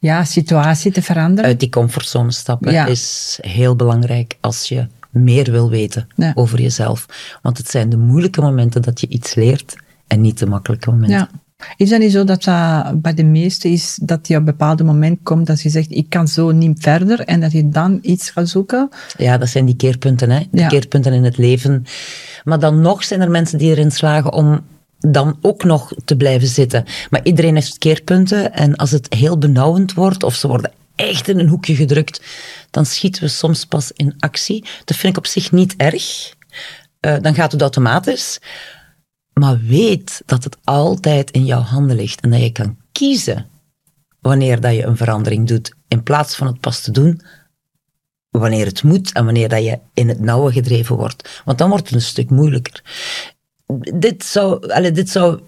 ja, 0.00 0.24
situatie 0.24 0.92
te 0.92 1.02
veranderen. 1.02 1.50
Uit 1.50 1.60
die 1.60 1.68
comfortzone 1.68 2.32
stappen 2.32 2.72
Ja. 2.72 2.86
is 2.86 3.38
heel 3.40 3.76
belangrijk 3.76 4.36
als 4.40 4.68
je 4.68 4.86
meer 5.10 5.50
wil 5.50 5.70
weten 5.70 6.08
Ja. 6.16 6.32
over 6.34 6.60
jezelf. 6.60 7.06
Want 7.42 7.58
het 7.58 7.70
zijn 7.70 7.88
de 7.88 7.96
moeilijke 7.96 8.40
momenten 8.40 8.82
dat 8.82 9.00
je 9.00 9.08
iets 9.08 9.34
leert 9.34 9.76
en 10.06 10.20
niet 10.20 10.38
de 10.38 10.46
makkelijke 10.46 10.90
momenten. 10.90 11.18
Ja. 11.18 11.28
Is 11.76 11.88
dat 11.88 12.00
niet 12.00 12.12
zo 12.12 12.24
dat 12.24 12.44
dat 12.44 13.02
bij 13.02 13.14
de 13.14 13.24
meesten 13.24 13.70
is 13.70 13.98
dat 14.02 14.28
je 14.28 14.34
op 14.34 14.40
een 14.40 14.44
bepaald 14.46 14.82
moment 14.82 15.18
komt 15.22 15.46
dat 15.46 15.62
je 15.62 15.68
zegt, 15.68 15.90
ik 15.90 16.08
kan 16.08 16.28
zo 16.28 16.50
niet 16.50 16.82
verder 16.82 17.20
en 17.20 17.40
dat 17.40 17.52
je 17.52 17.68
dan 17.68 17.98
iets 18.02 18.30
gaat 18.30 18.48
zoeken? 18.48 18.88
Ja, 19.16 19.38
dat 19.38 19.48
zijn 19.48 19.64
die 19.64 19.76
keerpunten, 19.76 20.30
hè? 20.30 20.38
Die 20.50 20.60
Ja. 20.60 20.68
keerpunten 20.68 21.12
in 21.12 21.24
het 21.24 21.36
leven. 21.36 21.84
Maar 22.44 22.58
dan 22.58 22.80
nog 22.80 23.04
zijn 23.04 23.20
er 23.20 23.30
mensen 23.30 23.58
die 23.58 23.70
erin 23.70 23.90
slagen 23.90 24.32
om 24.32 24.60
dan 24.98 25.38
ook 25.40 25.64
nog 25.64 25.92
te 26.04 26.16
blijven 26.16 26.48
zitten. 26.48 26.84
Maar 27.10 27.20
iedereen 27.24 27.54
heeft 27.54 27.78
keerpunten 27.78 28.52
en 28.52 28.76
als 28.76 28.90
het 28.90 29.14
heel 29.14 29.38
benauwend 29.38 29.94
wordt 29.94 30.22
of 30.22 30.34
ze 30.34 30.48
worden 30.48 30.72
echt 30.96 31.28
in 31.28 31.38
een 31.38 31.48
hoekje 31.48 31.74
gedrukt, 31.74 32.22
dan 32.70 32.86
schieten 32.86 33.22
we 33.22 33.28
soms 33.28 33.64
pas 33.64 33.92
in 33.94 34.14
actie. 34.18 34.64
Dat 34.84 34.96
vind 34.96 35.12
ik 35.12 35.18
op 35.18 35.26
zich 35.26 35.52
niet 35.52 35.74
erg. 35.76 36.32
Eh, 37.00 37.14
dan 37.20 37.34
gaat 37.34 37.52
het 37.52 37.60
automatisch. 37.60 38.38
Maar 39.34 39.60
weet 39.60 40.22
dat 40.26 40.44
het 40.44 40.56
altijd 40.64 41.30
in 41.30 41.44
jouw 41.44 41.60
handen 41.60 41.96
ligt 41.96 42.20
en 42.20 42.30
dat 42.30 42.40
je 42.40 42.52
kan 42.52 42.76
kiezen 42.92 43.46
wanneer 44.20 44.60
dat 44.60 44.74
je 44.74 44.84
een 44.84 44.96
verandering 44.96 45.46
doet, 45.46 45.74
in 45.88 46.02
plaats 46.02 46.36
van 46.36 46.46
het 46.46 46.60
pas 46.60 46.80
te 46.80 46.90
doen 46.90 47.20
wanneer 48.30 48.66
het 48.66 48.82
moet 48.82 49.12
en 49.12 49.24
wanneer 49.24 49.48
dat 49.48 49.64
je 49.64 49.78
in 49.94 50.08
het 50.08 50.20
nauwe 50.20 50.52
gedreven 50.52 50.96
wordt. 50.96 51.42
Want 51.44 51.58
dan 51.58 51.68
wordt 51.68 51.84
het 51.84 51.94
een 51.94 52.00
stuk 52.00 52.30
moeilijker. 52.30 52.82
Dit 53.94 54.24
zou, 54.24 54.68
allee, 54.68 54.90
dit 54.90 55.10
zou 55.10 55.40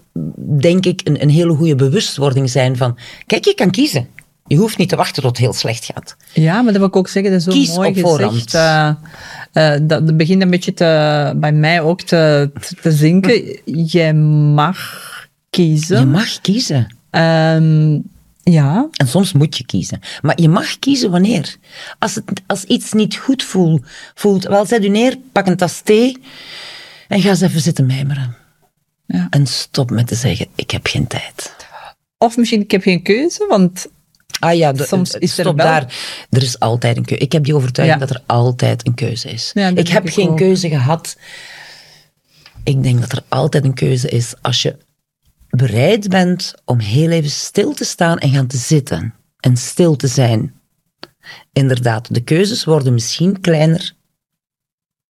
denk 0.59 0.85
ik, 0.85 1.01
een, 1.03 1.21
een 1.21 1.29
hele 1.29 1.53
goede 1.53 1.75
bewustwording 1.75 2.49
zijn 2.49 2.77
van, 2.77 2.97
kijk, 3.25 3.45
je 3.45 3.53
kan 3.53 3.71
kiezen. 3.71 4.07
Je 4.47 4.55
hoeft 4.55 4.77
niet 4.77 4.89
te 4.89 4.95
wachten 4.95 5.21
tot 5.21 5.31
het 5.31 5.39
heel 5.39 5.53
slecht 5.53 5.85
gaat. 5.85 6.15
Ja, 6.33 6.53
maar 6.61 6.71
dat 6.71 6.77
wil 6.77 6.87
ik 6.87 6.95
ook 6.95 7.07
zeggen, 7.07 7.31
dat 7.31 7.39
is 7.39 7.45
zo 7.45 7.51
Kies 7.51 7.75
mooi 7.75 7.89
op 7.89 7.93
gezegd. 7.93 8.09
voorhand. 8.09 8.53
eh, 8.53 9.73
eh, 9.75 9.81
dat, 9.83 10.17
begint 10.17 10.41
een 10.41 10.49
beetje 10.49 10.73
te, 10.73 11.33
bij 11.35 11.51
mij 11.51 11.81
ook 11.81 12.01
te, 12.01 12.51
te, 12.59 12.75
te 12.75 12.91
zinken. 12.91 13.59
Je 13.87 14.13
mag 14.53 14.77
kiezen. 15.49 15.99
Je 15.99 16.05
mag 16.05 16.41
kiezen. 16.41 16.95
Ehm, 17.09 17.99
Ja. 18.43 18.87
En 18.91 19.07
soms 19.07 19.33
moet 19.33 19.57
je 19.57 19.65
kiezen. 19.65 19.99
Maar 20.21 20.41
je 20.41 20.49
mag 20.49 20.79
kiezen 20.79 21.11
wanneer. 21.11 21.55
Als, 21.99 22.15
het, 22.15 22.23
als 22.47 22.63
iets 22.63 22.93
niet 22.93 23.15
goed 23.15 23.43
voel, 23.43 23.81
voelt, 24.13 24.43
wel, 24.43 24.65
zet 24.65 24.83
u 24.83 24.87
neer, 24.89 25.17
pak 25.31 25.47
een 25.47 25.55
tas 25.57 25.81
thee 25.83 26.17
en 27.07 27.21
ga 27.21 27.29
eens 27.29 27.41
even 27.41 27.61
zitten 27.61 27.85
mijmeren. 27.85 28.35
Ja. 29.05 29.27
En 29.29 29.45
stop 29.47 29.89
met 29.89 30.07
te 30.07 30.15
zeggen, 30.15 30.47
ik 30.55 30.71
heb 30.71 30.85
geen 30.87 31.07
tijd. 31.07 31.55
Of 32.17 32.37
misschien, 32.37 32.61
ik 32.61 32.71
heb 32.71 32.81
geen 32.81 33.01
keuze, 33.01 33.45
want 33.49 33.87
Ah 34.39 34.55
ja, 34.55 34.71
de, 34.71 34.85
Soms 34.85 35.11
is 35.13 35.37
er 35.37 35.43
stop 35.43 35.57
wel- 35.57 35.65
daar. 35.65 35.95
Er 36.29 36.41
is 36.41 36.59
altijd 36.59 36.97
een 36.97 37.05
keuze. 37.05 37.23
Ik 37.23 37.31
heb 37.31 37.43
die 37.43 37.55
overtuiging 37.55 37.99
Ja. 38.01 38.05
dat 38.07 38.15
er 38.15 38.23
altijd 38.25 38.87
een 38.87 38.93
keuze 38.93 39.29
is. 39.29 39.51
Ja, 39.53 39.67
ik 39.67 39.87
heb 39.87 40.05
ik 40.07 40.13
geen 40.13 40.29
ook. 40.29 40.37
keuze 40.37 40.69
gehad. 40.69 41.17
Ik 42.63 42.83
denk 42.83 42.99
dat 42.99 43.11
er 43.11 43.23
altijd 43.27 43.63
een 43.65 43.73
keuze 43.73 44.09
is 44.09 44.33
als 44.41 44.61
je 44.61 44.77
bereid 45.49 46.09
bent 46.09 46.53
om 46.65 46.79
heel 46.79 47.09
even 47.09 47.29
stil 47.29 47.73
te 47.73 47.83
staan 47.85 48.17
en 48.17 48.29
gaan 48.29 48.47
te 48.47 48.57
zitten. 48.57 49.13
En 49.39 49.57
stil 49.57 49.95
te 49.95 50.07
zijn. 50.07 50.53
Inderdaad, 51.53 52.13
de 52.13 52.21
keuzes 52.21 52.63
worden 52.63 52.93
misschien 52.93 53.41
kleiner 53.41 53.93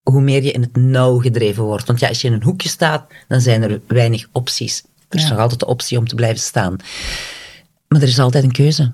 hoe 0.01 0.21
meer 0.21 0.43
je 0.43 0.51
in 0.51 0.61
het 0.61 0.75
nauw 0.75 1.19
gedreven 1.19 1.63
wordt. 1.63 1.87
Want 1.87 1.99
ja, 1.99 2.07
als 2.07 2.21
je 2.21 2.27
in 2.27 2.33
een 2.33 2.43
hoekje 2.43 2.69
staat, 2.69 3.05
dan 3.27 3.41
zijn 3.41 3.63
er 3.63 3.81
weinig 3.87 4.27
opties. 4.31 4.83
Er 5.09 5.17
is 5.17 5.23
Ja. 5.23 5.29
nog 5.29 5.39
altijd 5.39 5.59
de 5.59 5.65
optie 5.65 5.97
om 5.97 6.07
te 6.07 6.15
blijven 6.15 6.39
staan. 6.41 6.75
Maar 7.87 8.01
er 8.01 8.07
is 8.07 8.19
altijd 8.19 8.43
een 8.43 8.51
keuze. 8.51 8.93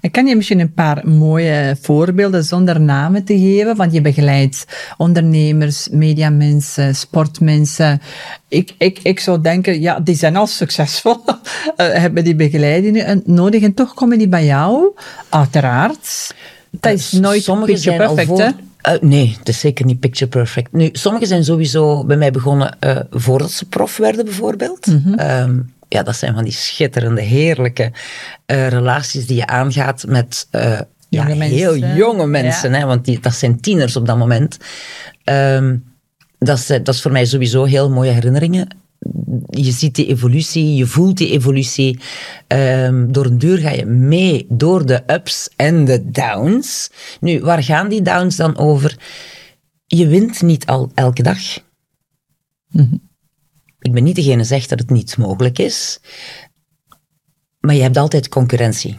En 0.00 0.10
kan 0.10 0.26
je 0.26 0.36
misschien 0.36 0.60
een 0.60 0.72
paar 0.72 1.08
mooie 1.08 1.76
voorbeelden 1.80 2.44
zonder 2.44 2.80
namen 2.80 3.24
te 3.24 3.38
geven? 3.38 3.76
Want 3.76 3.92
je 3.92 4.00
begeleidt 4.00 4.66
ondernemers, 4.96 5.88
mediamensen, 5.90 6.94
sportmensen. 6.94 8.00
Ik, 8.48 8.74
ik, 8.78 8.98
ik 9.02 9.20
zou 9.20 9.40
denken, 9.40 9.80
ja, 9.80 10.00
die 10.00 10.14
zijn 10.16 10.36
al 10.36 10.46
succesvol, 10.46 11.16
eh, 11.76 11.92
hebben 11.92 12.24
die 12.24 12.34
begeleidingen 12.34 13.04
en 13.04 13.22
nodig 13.24 13.62
en 13.62 13.74
toch 13.74 13.94
komen 13.94 14.18
die 14.18 14.28
bij 14.28 14.44
jou, 14.44 14.92
uiteraard. 15.28 16.34
Dat 16.70 16.92
is 16.92 17.12
nooit 17.12 17.42
Sommigen 17.42 17.74
picture 17.74 17.96
perfect, 17.96 18.26
voor- 18.28 18.40
hè? 18.40 18.48
Eh, 18.80 19.00
nee, 19.00 19.36
het 19.38 19.48
is 19.48 19.60
zeker 19.60 19.84
niet 19.84 20.00
picture 20.00 20.30
perfect. 20.30 20.72
Nu, 20.72 20.88
sommigen 20.92 21.26
zijn 21.26 21.44
sowieso 21.44 22.04
bij 22.04 22.16
mij 22.16 22.30
begonnen 22.30 22.76
eh, 22.78 22.96
voordat 23.10 23.50
ze 23.50 23.64
prof 23.64 23.96
werden, 23.96 24.24
bijvoorbeeld. 24.24 24.86
Mhm. 24.86 25.14
Ehm, 25.14 25.58
ja, 25.90 26.02
dat 26.02 26.16
zijn 26.16 26.34
van 26.34 26.44
die 26.44 26.52
schitterende, 26.52 27.20
heerlijke 27.20 27.92
eh, 28.46 28.68
relaties 28.68 29.26
die 29.26 29.36
je 29.36 29.46
aangaat 29.46 30.04
met 30.08 30.46
eh, 30.50 30.80
ja, 31.08 31.26
heel 31.26 31.36
mensen. 31.36 31.96
jonge 31.96 32.26
mensen. 32.26 32.72
Hè, 32.72 32.86
want 32.86 33.04
die, 33.04 33.20
dat 33.20 33.34
zijn 33.34 33.60
tieners 33.60 33.96
op 33.96 34.06
dat 34.06 34.16
moment. 34.16 34.58
Ehm, 35.24 35.76
dat, 36.38 36.58
is, 36.58 36.66
dat 36.66 36.88
is 36.88 37.02
voor 37.02 37.12
mij 37.12 37.24
sowieso 37.24 37.64
heel 37.64 37.90
mooie 37.90 38.10
herinneringen. 38.10 38.68
Je 39.50 39.70
ziet 39.70 39.94
die 39.94 40.06
evolutie, 40.06 40.74
je 40.74 40.86
voelt 40.86 41.16
die 41.16 41.30
evolutie. 41.30 42.00
Ehm, 42.46 43.12
door 43.12 43.24
een 43.24 43.38
duur 43.38 43.58
ga 43.58 43.70
je 43.70 43.86
mee 43.86 44.46
door 44.48 44.86
de 44.86 45.02
ups 45.06 45.48
en 45.56 45.84
de 45.84 46.10
downs. 46.10 46.90
Nu, 47.20 47.40
waar 47.40 47.62
gaan 47.62 47.88
die 47.88 48.02
downs 48.02 48.36
dan 48.36 48.58
over? 48.58 48.98
Je 49.86 50.06
wint 50.06 50.42
niet 50.42 50.66
al 50.66 50.90
elke 50.94 51.22
dag. 51.22 51.38
Ik 53.80 53.92
ben 53.92 54.04
niet 54.04 54.14
degene 54.14 54.36
die 54.36 54.44
zegt 54.44 54.68
dat 54.68 54.78
het 54.78 54.90
niet 54.90 55.16
mogelijk 55.16 55.58
is. 55.58 56.00
Maar 57.60 57.74
je 57.74 57.82
hebt 57.82 57.96
altijd 57.96 58.28
concurrentie. 58.28 58.98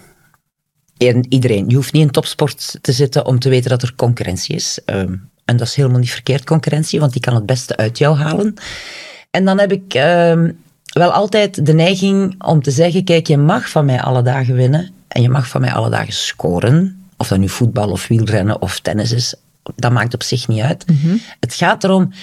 En 0.98 1.26
iedereen. 1.30 1.70
Je 1.70 1.76
hoeft 1.76 1.94
niet 1.94 2.02
in 2.02 2.12
topsport 2.12 2.78
te 2.82 2.92
zitten 2.92 3.26
om 3.26 3.40
te 3.40 3.50
weten 3.50 3.70
dat 3.70 3.82
er 3.82 3.96
concurrentie 3.96 4.56
is. 4.56 4.80
Ehm, 4.86 5.16
en 5.46 5.58
dat 5.58 5.68
is 5.68 5.76
helemaal 5.76 6.00
niet 6.00 6.12
verkeerd, 6.12 6.44
concurrentie, 6.44 7.00
want 7.00 7.12
die 7.12 7.22
kan 7.22 7.36
het 7.36 7.46
beste 7.46 7.78
uit 7.78 7.98
jou 7.98 8.18
halen. 8.18 8.54
En 9.32 9.46
dan 9.46 9.60
heb 9.60 9.72
ik 9.72 9.94
ehm, 9.94 10.52
wel 10.84 11.12
altijd 11.12 11.66
de 11.66 11.74
neiging 11.74 12.44
om 12.44 12.62
te 12.62 12.72
zeggen: 12.72 13.04
kijk, 13.04 13.28
je 13.28 13.38
mag 13.38 13.70
van 13.70 13.86
mij 13.86 14.02
alle 14.02 14.22
dagen 14.22 14.56
winnen. 14.56 14.92
En 15.08 15.22
je 15.22 15.30
mag 15.30 15.48
van 15.48 15.62
mij 15.62 15.74
alle 15.74 15.90
dagen 15.90 16.14
scoren. 16.14 17.06
Of 17.18 17.28
dat 17.28 17.40
nu 17.40 17.50
voetbal 17.50 17.90
of 17.90 18.08
wielrennen 18.08 18.62
of 18.62 18.80
tennis 18.80 19.12
is, 19.12 19.36
dat 19.76 19.92
maakt 19.92 20.14
op 20.14 20.24
zich 20.24 20.48
niet 20.48 20.62
uit. 20.62 20.86
Het 21.40 21.54
gaat 21.54 21.84
erom. 21.84 22.14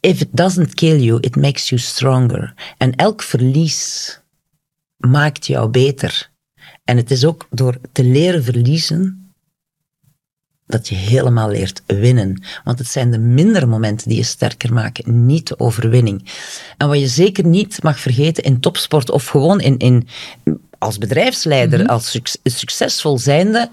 If 0.00 0.20
it 0.20 0.28
doesn't 0.30 0.74
kill 0.74 1.00
you, 1.00 1.18
it 1.20 1.36
makes 1.36 1.68
you 1.68 1.80
stronger. 1.80 2.54
En 2.76 2.94
elk 2.94 3.22
verlies 3.22 4.20
maakt 4.96 5.46
jou 5.46 5.68
beter. 5.68 6.30
En 6.84 6.96
het 6.96 7.10
is 7.10 7.24
ook 7.24 7.46
door 7.50 7.78
te 7.92 8.04
leren 8.04 8.44
verliezen 8.44 9.32
dat 10.66 10.88
je 10.88 10.94
helemaal 10.94 11.48
leert 11.50 11.82
winnen. 11.86 12.42
Want 12.64 12.78
het 12.78 12.88
zijn 12.88 13.10
de 13.10 13.18
mindere 13.18 13.66
momenten 13.66 14.08
die 14.08 14.16
je 14.16 14.24
sterker 14.24 14.72
maken, 14.72 15.26
niet 15.26 15.48
de 15.48 15.58
overwinning. 15.58 16.24
En 16.76 16.88
wat 16.88 16.98
je 16.98 17.08
zeker 17.08 17.46
niet 17.46 17.82
mag 17.82 18.00
vergeten 18.00 18.42
in 18.42 18.60
topsport 18.60 19.10
of 19.10 19.26
gewoon 19.26 19.60
in, 19.60 19.78
in, 19.78 20.08
als 20.78 20.98
bedrijfsleider, 20.98 21.86
als 21.86 22.10
suc- 22.10 22.36
succesvol 22.44 23.18
zijnde, 23.18 23.70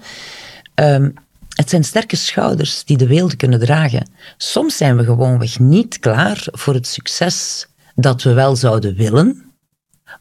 ehm, 0.74 1.10
het 1.56 1.70
zijn 1.70 1.84
sterke 1.84 2.16
schouders 2.16 2.84
die 2.84 2.96
de 2.96 3.06
wereld 3.06 3.36
kunnen 3.36 3.58
dragen. 3.60 4.10
Soms 4.36 4.76
zijn 4.76 4.96
we 4.96 5.04
gewoonweg 5.04 5.58
niet 5.58 5.98
klaar 5.98 6.46
voor 6.50 6.74
het 6.74 6.86
succes 6.86 7.66
dat 7.94 8.22
we 8.22 8.32
wel 8.32 8.56
zouden 8.56 8.94
willen, 8.96 9.52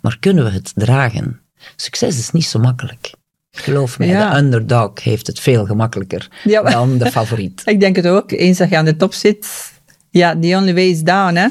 maar 0.02 0.18
kunnen 0.20 0.44
we 0.44 0.50
het 0.52 0.72
dragen? 0.76 1.42
Succes 1.76 2.18
is 2.18 2.32
niet 2.32 2.46
zo 2.46 2.60
makkelijk. 2.60 3.12
Geloof 3.52 3.98
mij, 4.00 4.08
Ja. 4.08 4.30
de 4.30 4.38
underdog 4.38 5.04
heeft 5.04 5.28
het 5.28 5.40
veel 5.40 5.66
gemakkelijker 5.66 6.28
Ja, 6.44 6.62
dan 6.62 6.98
de 6.98 7.12
favoriet. 7.12 7.62
Ik 7.66 7.80
denk 7.80 7.96
het 7.96 8.08
ook. 8.08 8.32
Eens 8.32 8.58
dat 8.58 8.70
je 8.70 8.78
aan 8.78 8.86
de 8.86 8.96
top 8.96 9.14
zit, 9.14 9.48
ja, 10.10 10.40
the 10.40 10.56
only 10.56 10.74
way 10.74 10.90
is 10.90 11.02
down, 11.02 11.36
hè? 11.36 11.48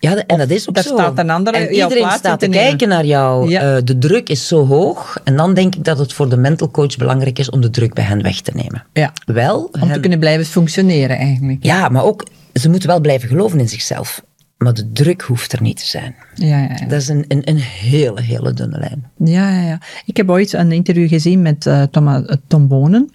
Ja, 0.00 0.26
en 0.26 0.38
dat 0.38 0.50
is 0.50 0.68
ook 0.68 0.74
daar 0.74 0.84
zo. 0.84 0.94
staat 0.94 1.18
een 1.18 1.30
andere 1.30 1.56
en 1.56 1.72
iedereen 1.72 2.10
staat 2.10 2.40
te 2.40 2.48
kijken 2.48 2.88
naar 2.88 3.04
jou. 3.04 3.48
Ja. 3.48 3.76
Eh, 3.76 3.82
de 3.84 3.98
druk 3.98 4.28
is 4.28 4.48
zo 4.48 4.66
hoog. 4.66 5.20
En 5.24 5.36
dan 5.36 5.54
denk 5.54 5.74
ik 5.74 5.84
dat 5.84 5.98
het 5.98 6.12
voor 6.12 6.28
de 6.28 6.36
mental 6.36 6.70
coach 6.70 6.96
belangrijk 6.96 7.38
is 7.38 7.50
om 7.50 7.60
de 7.60 7.70
druk 7.70 7.94
bij 7.94 8.04
hen 8.04 8.22
weg 8.22 8.40
te 8.40 8.52
nemen. 8.54 8.84
Ja. 8.92 9.12
Wel, 9.26 9.70
Om 9.80 9.92
te 9.92 10.00
kunnen 10.00 10.18
blijven 10.18 10.46
functioneren, 10.46 11.16
eigenlijk. 11.16 11.64
ja, 11.64 11.88
maar 11.88 12.04
ook, 12.04 12.26
ze 12.54 12.68
moeten 12.70 12.88
wel 12.88 13.00
blijven 13.00 13.28
geloven 13.28 13.58
in 13.60 13.68
zichzelf. 13.68 14.22
Maar 14.58 14.74
de 14.74 14.92
druk 14.92 15.22
hoeft 15.22 15.52
er 15.52 15.62
niet 15.62 15.76
te 15.76 15.86
zijn. 15.86 16.14
Ja, 16.34 16.46
ja, 16.46 16.76
ja. 16.80 16.86
Dat 16.86 17.00
is 17.00 17.08
een, 17.08 17.24
een, 17.28 17.48
een 17.48 17.58
hele, 17.58 18.20
hele 18.20 18.52
dunne 18.52 18.78
lijn. 18.78 19.10
Ja, 19.16 19.50
ja, 19.50 19.60
ja. 19.66 19.78
Ik 20.04 20.16
heb 20.16 20.30
ooit 20.30 20.52
een 20.52 20.72
interview 20.72 21.08
gezien 21.08 21.42
met 21.42 21.70
Thomas, 21.90 22.24
eh, 22.26 22.36
Tom 22.46 22.68
Bonen. 22.68 23.10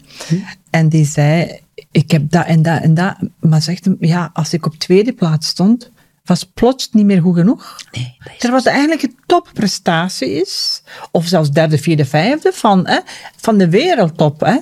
En 0.70 0.90
die 0.90 1.06
zei, 1.06 1.60
ik 1.92 2.12
heb 2.12 2.32
dat 2.32 2.46
en 2.46 2.62
dat 2.62 2.82
en 2.82 2.94
dat. 2.94 3.16
Maar 3.40 3.62
zegt 3.62 3.86
hem, 3.86 3.98
ja, 4.00 4.30
als 4.34 4.54
ik 4.54 4.66
op 4.66 4.76
tweede 4.76 5.14
plaats 5.14 5.48
stond, 5.48 5.92
was 6.26 6.44
plots 6.44 6.90
niet 6.92 7.06
meer 7.06 7.22
goed 7.22 7.36
genoeg. 7.36 7.78
Nee, 7.92 8.16
dat 8.20 8.34
is 8.34 8.40
Terwijl 8.40 8.64
het 8.64 8.72
eigenlijk 8.72 9.02
een 9.02 9.18
topprestatie 9.26 10.42
is, 10.42 10.84
of 11.12 11.28
zelfs 11.28 11.52
derde, 11.52 11.78
vierde, 11.78 12.06
vijfde 12.06 12.52
van, 12.54 12.88
hè, 12.88 13.00
van 13.38 13.58
de 13.58 13.70
wereldtop. 13.70 14.40
Hè. 14.40 14.58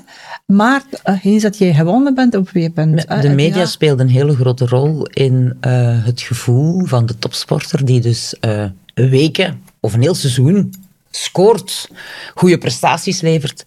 Maar 0.45 0.81
uh, 1.05 1.25
eens 1.25 1.43
dat 1.43 1.57
jij 1.57 1.73
gewonnen 1.73 2.15
bent, 2.15 2.35
of 2.35 2.51
weer 2.51 2.71
bent... 2.71 2.97
De 2.97 3.07
eh, 3.07 3.33
media 3.33 3.59
ja. 3.59 3.65
speelden 3.65 4.05
een 4.05 4.13
hele 4.13 4.35
grote 4.35 4.65
rol 4.65 5.05
in 5.05 5.57
eh, 5.59 6.05
het 6.05 6.21
gevoel 6.21 6.85
van 6.85 7.05
de 7.05 7.17
topsporter 7.17 7.85
die 7.85 8.01
dus 8.01 8.39
eh, 8.39 8.65
weken 8.93 9.61
of 9.79 9.93
een 9.93 10.01
heel 10.01 10.15
seizoen 10.15 10.73
scoort, 11.09 11.89
goede 12.35 12.57
prestaties 12.57 13.21
levert 13.21 13.65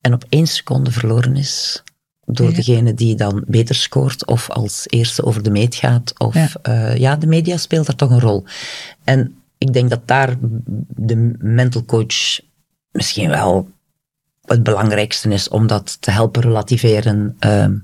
en 0.00 0.12
op 0.12 0.24
één 0.28 0.46
seconde 0.46 0.90
verloren 0.90 1.36
is 1.36 1.82
door 2.24 2.48
Ja. 2.48 2.54
degene 2.56 2.94
die 2.94 3.14
dan 3.16 3.44
beter 3.46 3.74
scoort 3.74 4.26
of 4.26 4.50
als 4.50 4.84
eerste 4.88 5.24
over 5.24 5.42
de 5.42 5.50
meet 5.50 5.74
gaat. 5.74 6.12
Of 6.18 6.34
Ja. 6.34 6.48
ja, 6.62 6.90
ja 6.92 7.16
de 7.16 7.26
media 7.26 7.56
speelt 7.56 7.86
daar 7.86 7.96
toch 7.96 8.10
een 8.10 8.20
rol. 8.20 8.44
En 9.04 9.36
ik 9.58 9.72
denk 9.72 9.90
dat 9.90 10.08
daar 10.08 10.36
de 10.88 11.34
mental 11.38 11.84
coach 11.84 12.40
misschien 12.90 13.28
wel 13.28 13.68
het 14.42 14.62
belangrijkste 14.62 15.28
is 15.28 15.48
om 15.48 15.66
dat 15.66 16.00
te 16.00 16.10
helpen 16.10 16.42
relativeren. 16.42 17.36
ehm, 17.38 17.76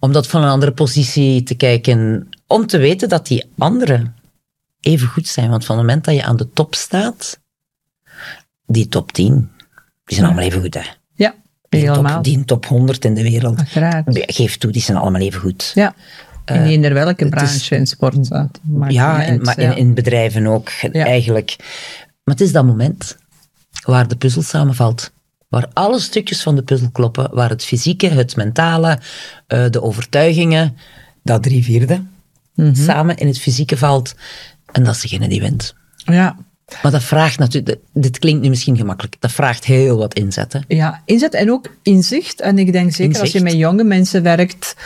om 0.00 0.12
dat 0.12 0.26
van 0.26 0.42
een 0.42 0.48
andere 0.48 0.72
positie 0.72 1.42
te 1.42 1.54
kijken. 1.54 2.28
Om 2.46 2.66
te 2.66 2.78
weten 2.78 3.08
dat 3.08 3.26
die 3.26 3.44
anderen 3.58 4.14
even 4.80 5.08
goed 5.08 5.26
zijn. 5.28 5.50
Want 5.50 5.64
van 5.64 5.76
het 5.76 5.86
moment 5.86 6.04
dat 6.04 6.14
je 6.14 6.22
aan 6.24 6.36
de 6.36 6.52
top 6.52 6.74
staat, 6.74 7.40
die 8.66 8.88
top 8.88 9.12
10, 9.12 9.50
die 10.04 10.16
zijn 10.16 10.26
allemaal 10.26 10.44
even 10.44 10.60
goed. 10.60 10.74
Hè? 10.74 10.80
Die 11.68 11.90
top, 11.92 12.18
die 12.24 12.44
top 12.44 12.66
100 12.66 13.04
in 13.04 13.14
de 13.14 13.22
wereld, 13.22 13.58
Uiteraard. 13.58 14.04
geef 14.10 14.56
toe, 14.56 14.70
die 14.72 14.82
zijn 14.82 14.96
allemaal 14.96 15.20
even 15.20 15.40
goed. 15.40 15.72
Ja. 15.74 15.94
In 16.44 16.62
eender 16.62 16.94
welke 16.94 17.28
branche 17.28 17.76
in 17.76 17.86
sport. 17.86 18.30
eh, 18.30 19.28
in- 19.28 19.40
maar 19.42 19.60
ja. 19.60 19.70
in, 19.70 19.76
in 19.76 19.94
bedrijven 19.94 20.46
ook, 20.46 20.68
eigenlijk. 20.92 21.56
Maar 22.24 22.34
het 22.34 22.40
is 22.40 22.52
dat 22.52 22.64
moment 22.64 23.16
waar 23.84 24.08
de 24.08 24.16
puzzel 24.16 24.42
samenvalt. 24.42 25.12
Waar 25.48 25.66
alle 25.72 25.98
stukjes 26.00 26.42
van 26.42 26.56
de 26.56 26.62
puzzel 26.62 26.90
kloppen, 26.90 27.28
waar 27.34 27.48
het 27.50 27.64
fysieke, 27.64 28.08
het 28.08 28.36
mentale, 28.36 28.98
eh, 29.46 29.64
de 29.70 29.82
overtuigingen, 29.82 30.76
dat 31.22 31.42
drie 31.42 31.64
vierde, 31.64 32.02
Mhm. 32.54 32.74
samen 32.74 33.16
in 33.16 33.26
het 33.26 33.38
fysieke 33.38 33.76
valt. 33.76 34.14
En 34.72 34.84
dat 34.84 34.94
is 34.94 35.00
degene 35.00 35.28
die 35.28 35.40
wint. 35.40 35.74
Ja. 35.96 36.36
Maar 36.82 36.92
dat 36.92 37.02
vraagt 37.02 37.38
natuurlijk, 37.38 37.78
dit 37.92 38.18
klinkt 38.18 38.42
nu 38.42 38.48
misschien 38.48 38.76
gemakkelijk, 38.76 39.16
dat 39.18 39.32
vraagt 39.32 39.64
heel 39.64 39.96
wat 39.96 40.14
inzet. 40.14 40.52
Hè? 40.52 40.58
Ja, 40.68 41.02
inzet 41.04 41.34
en 41.34 41.50
ook 41.50 41.76
inzicht. 41.82 42.40
En 42.40 42.58
ik 42.58 42.72
denk 42.72 42.92
zeker 42.92 43.20
als 43.20 43.32
je 43.32 43.40
met 43.40 43.52
jonge 43.52 43.84
mensen 43.84 44.22
werkt, 44.22 44.76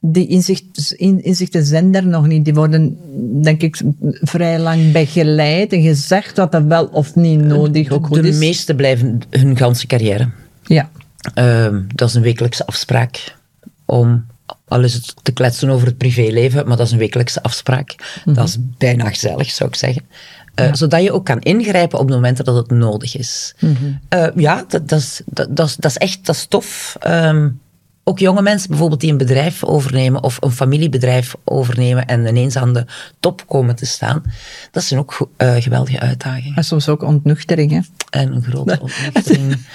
die 0.00 0.26
inzicht, 0.26 0.92
in, 0.96 1.24
inzichten 1.24 1.64
zijn 1.64 1.94
er 1.94 2.06
nog 2.06 2.26
niet. 2.26 2.44
Die 2.44 2.54
worden, 2.54 2.98
denk 3.42 3.62
ik, 3.62 3.80
vrij 4.20 4.58
lang 4.58 4.92
begeleid 4.92 5.72
en 5.72 5.82
gezegd 5.82 6.36
dat 6.36 6.52
dat 6.52 6.64
wel 6.64 6.84
of 6.84 7.14
niet 7.14 7.40
nodig 7.40 7.90
ook 7.90 8.06
goed 8.06 8.22
de 8.22 8.28
is. 8.28 8.38
meeste 8.38 8.74
blijven 8.74 9.22
hun 9.30 9.56
ganse 9.56 9.86
carrière. 9.86 10.28
Ja. 10.62 10.90
Ehm, 11.34 11.80
dat 11.94 12.08
is 12.08 12.14
een 12.14 12.22
wekelijkse 12.22 12.66
afspraak 12.66 13.36
om, 13.84 14.26
al 14.68 14.82
is 14.82 14.94
het 14.94 15.14
te 15.22 15.32
kletsen 15.32 15.70
over 15.70 15.86
het 15.86 15.98
privéleven, 15.98 16.68
maar 16.68 16.76
dat 16.76 16.86
is 16.86 16.92
een 16.92 16.98
wekelijkse 16.98 17.42
afspraak. 17.42 17.94
Dat 18.24 18.48
is 18.48 18.56
bijna 18.78 19.08
gezellig, 19.08 19.50
zou 19.50 19.68
ik 19.68 19.76
zeggen. 19.76 20.02
Eh, 20.54 20.68
Zodat 20.72 21.02
je 21.02 21.12
ook 21.12 21.24
kan 21.24 21.40
ingrijpen 21.40 21.98
op 21.98 22.08
de 22.08 22.14
momenten 22.14 22.44
dat 22.44 22.56
het 22.56 22.70
nodig 22.70 23.16
is. 23.16 23.54
Eh, 24.08 24.26
ja, 24.34 24.64
dat, 24.68 24.88
dat, 24.88 24.98
is, 24.98 25.22
dat, 25.26 25.56
dat, 25.56 25.66
is, 25.66 25.76
dat 25.76 25.90
is 25.90 25.96
echt 25.96 26.26
dat 26.26 26.34
is 26.34 26.46
tof. 26.46 26.96
Ehm, 27.00 27.48
ook 28.04 28.18
jonge 28.18 28.42
mensen 28.42 28.68
bijvoorbeeld 28.68 29.00
die 29.00 29.10
een 29.10 29.16
bedrijf 29.16 29.64
overnemen 29.64 30.22
of 30.22 30.36
een 30.40 30.50
familiebedrijf 30.50 31.34
overnemen 31.44 32.06
en 32.06 32.26
ineens 32.26 32.56
aan 32.56 32.72
de 32.72 32.84
top 33.20 33.46
komen 33.46 33.76
te 33.76 33.86
staan. 33.86 34.22
Dat 34.70 34.84
zijn 34.84 35.00
ook 35.00 35.28
eh, 35.36 35.54
geweldige 35.58 36.00
uitdagingen. 36.00 36.56
En 36.56 36.64
soms 36.64 36.88
ook 36.88 37.02
ontnuchtering, 37.02 37.70
hè. 37.70 37.80
En 38.10 38.32
een 38.32 38.42
grote 38.42 38.78
ontnuchtering. 38.82 39.66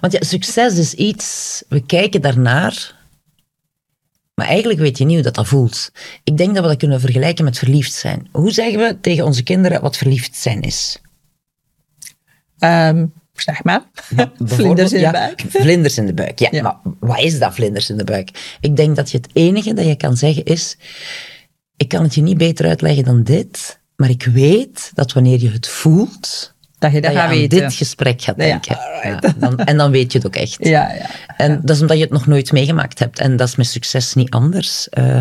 Want 0.00 0.12
ja, 0.12 0.18
succes 0.20 0.78
is 0.78 0.94
iets, 0.94 1.62
we 1.68 1.80
kijken 1.80 2.20
daarnaar, 2.20 2.94
maar 4.38 4.46
eigenlijk 4.46 4.80
weet 4.80 4.98
je 4.98 5.04
niet 5.04 5.14
hoe 5.14 5.24
dat, 5.24 5.34
dat 5.34 5.46
voelt. 5.46 5.92
Ik 6.24 6.36
denk 6.36 6.54
dat 6.54 6.62
we 6.62 6.68
dat 6.68 6.78
kunnen 6.78 7.00
vergelijken 7.00 7.44
met 7.44 7.58
verliefd 7.58 7.92
zijn. 7.92 8.28
Hoe 8.32 8.50
zeggen 8.50 8.78
we 8.78 9.00
tegen 9.00 9.24
onze 9.24 9.42
kinderen 9.42 9.80
wat 9.80 9.96
verliefd 9.96 10.36
zijn 10.36 10.60
is? 10.60 11.02
Ehm, 12.58 13.06
zeg 13.34 13.64
maar. 13.64 13.82
Vlinders 14.38 14.92
in 14.92 14.98
de 14.98 15.04
ja, 15.04 15.10
buik. 15.10 15.44
Vlinders 15.62 15.98
in 15.98 16.06
de 16.06 16.14
buik, 16.14 16.38
ja. 16.38 16.48
Ja. 16.50 16.62
Maar 16.62 16.76
wat 17.00 17.18
is 17.18 17.38
dat, 17.38 17.54
vlinders 17.54 17.90
in 17.90 17.96
de 17.96 18.04
buik? 18.04 18.56
Ik 18.60 18.76
denk 18.76 18.96
dat 18.96 19.10
je 19.10 19.16
het 19.16 19.28
enige 19.32 19.74
dat 19.74 19.86
je 19.86 19.96
kan 19.96 20.16
zeggen 20.16 20.44
is, 20.44 20.76
ik 21.76 21.88
kan 21.88 22.02
het 22.02 22.14
je 22.14 22.22
niet 22.22 22.38
beter 22.38 22.66
uitleggen 22.66 23.04
dan 23.04 23.22
dit, 23.22 23.80
maar 23.96 24.10
ik 24.10 24.24
weet 24.24 24.90
dat 24.94 25.12
wanneer 25.12 25.40
je 25.40 25.50
het 25.50 25.68
voelt, 25.68 26.54
Dat 26.78 26.92
je 26.92 27.00
dat 27.00 27.02
dat 27.02 27.12
je 27.12 27.18
gaat 27.18 27.28
aan 27.30 27.36
weten. 27.36 27.58
dit 27.58 27.74
gesprek 27.74 28.22
gaat 28.22 28.36
Ja, 28.36 28.44
denken. 28.44 28.76
Ja, 29.02 29.20
dan, 29.36 29.58
en 29.58 29.76
dan 29.76 29.90
weet 29.90 30.12
je 30.12 30.18
het 30.18 30.26
ook 30.26 30.36
echt. 30.36 30.56
Ja, 30.60 30.92
ja. 30.92 31.06
En 31.36 31.60
dat 31.62 31.76
is 31.76 31.80
omdat 31.80 31.96
je 31.96 32.02
het 32.02 32.12
nog 32.12 32.26
nooit 32.26 32.52
meegemaakt 32.52 32.98
hebt. 32.98 33.18
En 33.18 33.36
dat 33.36 33.48
is 33.48 33.56
met 33.56 33.66
succes 33.66 34.14
niet 34.14 34.30
anders. 34.30 34.88
Eh, 34.88 35.20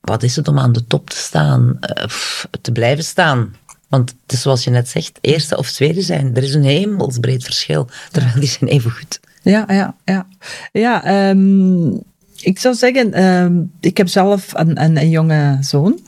wat 0.00 0.22
is 0.22 0.36
het 0.36 0.48
om 0.48 0.58
aan 0.58 0.72
de 0.72 0.86
top 0.86 1.10
te 1.10 1.16
staan? 1.16 1.78
Pff, 2.06 2.46
te 2.60 2.72
blijven 2.72 3.04
staan. 3.04 3.54
Want 3.88 4.10
het 4.22 4.32
is 4.32 4.42
zoals 4.42 4.64
je 4.64 4.70
net 4.70 4.88
zegt, 4.88 5.18
eerste 5.20 5.56
of 5.56 5.70
tweede 5.70 6.02
zijn. 6.02 6.36
Er 6.36 6.42
is 6.42 6.54
een 6.54 6.64
hemelsbreed 6.64 7.44
verschil. 7.44 7.88
Terwijl 8.10 8.34
die 8.40 8.48
zijn 8.48 8.70
even 8.70 8.90
goed. 8.90 9.20
Ja, 9.42 9.64
ja, 9.68 9.94
ja. 10.04 10.26
Ja, 10.72 11.04
ehm, 11.04 11.88
ik 12.36 12.58
zou 12.58 12.74
zeggen, 12.74 13.12
ehm, 13.12 13.60
ik 13.80 13.96
heb 13.96 14.08
zelf 14.08 14.48
een, 14.54 14.82
een, 14.82 14.96
een 14.96 15.10
jonge 15.10 15.58
zoon. 15.60 16.00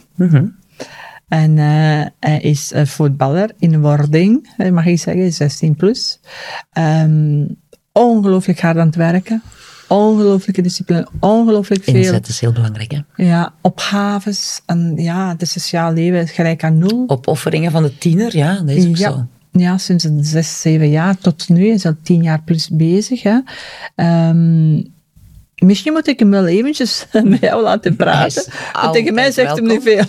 En 1.31 1.59
eh, 1.59 2.07
hij 2.21 2.41
is 2.41 2.73
eh, 2.73 2.85
voetballer 2.85 3.51
in 3.59 3.81
wording, 3.81 4.51
mag 4.73 4.87
ik 4.87 5.01
zeggen, 5.01 5.33
16 5.33 5.75
plus. 5.75 6.21
Ehm, 6.73 7.45
ongelooflijk 7.93 8.61
hard 8.61 8.77
aan 8.77 8.87
het 8.87 8.97
werken. 8.97 9.43
Ongelooflijke 9.89 10.63
discipline, 10.63 11.09
ongelooflijk 11.21 11.85
veel. 11.85 11.95
Inzet 11.95 12.29
is 12.29 12.41
heel 12.41 12.53
belangrijk. 12.53 12.91
Hè? 12.93 13.25
Ja, 13.25 13.55
opgaves. 13.61 14.61
En 14.67 14.93
ja, 14.97 15.37
het 15.39 15.49
sociaal 15.49 15.93
leven 15.93 16.21
is 16.21 16.31
gelijk 16.31 16.65
aan 16.65 16.79
nul. 16.79 17.05
Opofferingen 17.07 17.71
van 17.71 17.83
de 17.83 17.99
tiener, 17.99 18.37
ja, 18.37 18.55
dat 18.55 18.77
is 18.77 18.87
ook 18.87 18.97
ja, 18.97 19.11
zo. 19.11 19.27
ja, 19.53 19.79
sinds 19.79 20.05
een 20.05 20.25
zes, 20.25 20.61
zeven 20.61 20.91
jaar 20.91 21.19
tot 21.19 21.49
nu. 21.49 21.61
Hij 21.61 21.75
is 21.75 21.87
al 21.87 21.97
tien 22.03 22.23
jaar 22.23 22.43
plus 22.43 22.69
bezig. 22.69 23.23
Hè. 23.23 23.41
Ehm, 23.95 24.83
misschien 25.61 25.93
moet 25.93 26.07
ik 26.09 26.19
hem 26.19 26.31
wel 26.31 26.47
eventjes 26.47 27.07
met 27.25 27.41
jou 27.41 27.63
laten 27.63 27.97
praten. 27.97 28.45
Hij 28.49 28.83
Want 28.83 28.95
tegen 28.95 29.15
mij 29.15 29.31
zegt 29.33 29.57
hem 29.57 29.67
niet 29.67 29.83
veel. 29.83 30.05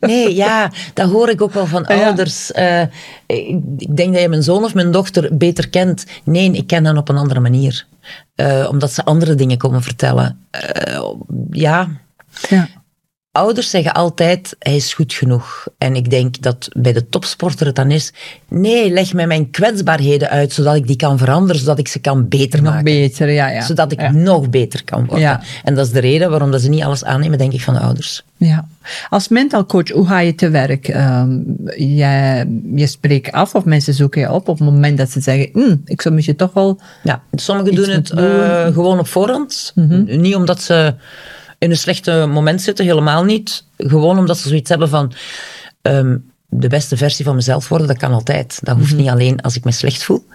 Nee, 0.00 0.34
ja, 0.34 0.70
dat 0.94 1.10
hoor 1.10 1.28
ik 1.28 1.40
ook 1.40 1.52
wel 1.52 1.66
van 1.66 1.84
Ja. 1.88 2.04
ouders. 2.04 2.52
Eh, 2.52 2.82
ik, 3.26 3.60
ik 3.78 3.96
denk 3.96 4.12
dat 4.12 4.22
je 4.22 4.28
mijn 4.28 4.42
zoon 4.42 4.64
of 4.64 4.74
mijn 4.74 4.90
dochter 4.90 5.36
beter 5.36 5.68
kent. 5.68 6.04
Nee, 6.24 6.52
ik 6.52 6.66
ken 6.66 6.84
hen 6.84 6.96
op 6.96 7.08
een 7.08 7.16
andere 7.16 7.40
manier. 7.40 7.86
Eh, 8.34 8.66
omdat 8.70 8.92
ze 8.92 9.04
andere 9.04 9.34
dingen 9.34 9.58
komen 9.58 9.82
vertellen. 9.82 10.38
Eh, 10.50 11.10
ja, 11.50 11.88
Ja. 12.48 12.68
Ouders 13.36 13.70
zeggen 13.70 13.92
altijd, 13.92 14.56
hij 14.58 14.76
is 14.76 14.94
goed 14.94 15.12
genoeg. 15.12 15.66
En 15.78 15.96
ik 15.96 16.10
denk 16.10 16.42
dat 16.42 16.68
bij 16.76 16.92
de 16.92 17.08
topsporter 17.08 17.66
het 17.66 17.74
dan 17.74 17.90
is, 17.90 18.12
nee, 18.48 18.90
leg 18.90 19.12
mij 19.12 19.26
mijn 19.26 19.50
kwetsbaarheden 19.50 20.28
uit, 20.30 20.52
zodat 20.52 20.74
ik 20.76 20.86
die 20.86 20.96
kan 20.96 21.18
veranderen, 21.18 21.60
zodat 21.60 21.78
ik 21.78 21.88
ze 21.88 21.98
kan 21.98 22.28
beter 22.28 22.62
Nog 22.62 22.68
maken. 22.72 22.84
beter, 22.84 23.30
ja. 23.30 23.48
ja. 23.48 23.60
Zodat 23.62 23.92
ik 23.92 24.00
ja. 24.00 24.10
nog 24.10 24.50
beter 24.50 24.84
kan 24.84 25.00
worden. 25.00 25.20
Ja. 25.20 25.40
En 25.64 25.74
dat 25.74 25.86
is 25.86 25.92
de 25.92 26.00
reden 26.00 26.30
waarom 26.30 26.50
dat 26.50 26.60
ze 26.60 26.68
niet 26.68 26.82
alles 26.82 27.04
aannemen, 27.04 27.38
denk 27.38 27.52
ik, 27.52 27.60
van 27.60 27.74
de 27.74 27.80
ouders. 27.80 28.24
Ja. 28.36 28.68
Als 29.08 29.28
mental 29.28 29.66
coach, 29.66 29.88
hoe 29.90 30.06
ga 30.06 30.18
je 30.20 30.34
te 30.34 30.50
werk? 30.50 30.88
Ehm, 30.88 31.38
jij, 31.76 32.48
je 32.74 32.86
spreekt 32.86 33.32
af 33.32 33.54
of 33.54 33.64
mensen 33.64 33.94
zoeken 33.94 34.20
je 34.20 34.32
op 34.32 34.48
op 34.48 34.58
het 34.58 34.68
moment 34.68 34.98
dat 34.98 35.10
ze 35.10 35.20
zeggen, 35.20 35.48
"Hm, 35.52 35.76
ik 35.84 36.02
zou 36.02 36.14
misschien 36.14 36.36
toch 36.36 36.52
wel... 36.52 36.80
Ja, 37.02 37.22
sommigen 37.32 37.74
doen 37.74 37.88
het 37.88 38.06
doen. 38.06 38.18
eh, 38.18 38.66
gewoon 38.66 38.98
op 38.98 39.06
voorhand. 39.06 39.72
Niet 40.06 40.34
omdat 40.34 40.62
ze 40.62 40.94
in 41.66 41.72
een 41.72 41.78
slechte 41.78 42.26
moment 42.28 42.62
zitten, 42.62 42.84
helemaal 42.84 43.24
niet. 43.24 43.64
Gewoon 43.76 44.18
omdat 44.18 44.38
ze 44.38 44.48
zoiets 44.48 44.68
hebben 44.68 44.88
van 44.88 45.12
ehm, 45.82 46.18
de 46.48 46.68
beste 46.68 46.96
versie 46.96 47.24
van 47.24 47.34
mezelf 47.34 47.68
worden, 47.68 47.86
dat 47.86 47.96
kan 47.96 48.12
altijd. 48.12 48.58
Dat 48.62 48.76
hoeft 48.76 48.96
niet 48.96 49.08
alleen 49.08 49.40
als 49.40 49.56
ik 49.56 49.64
me 49.64 49.70
slecht 49.70 50.04
voel. 50.04 50.26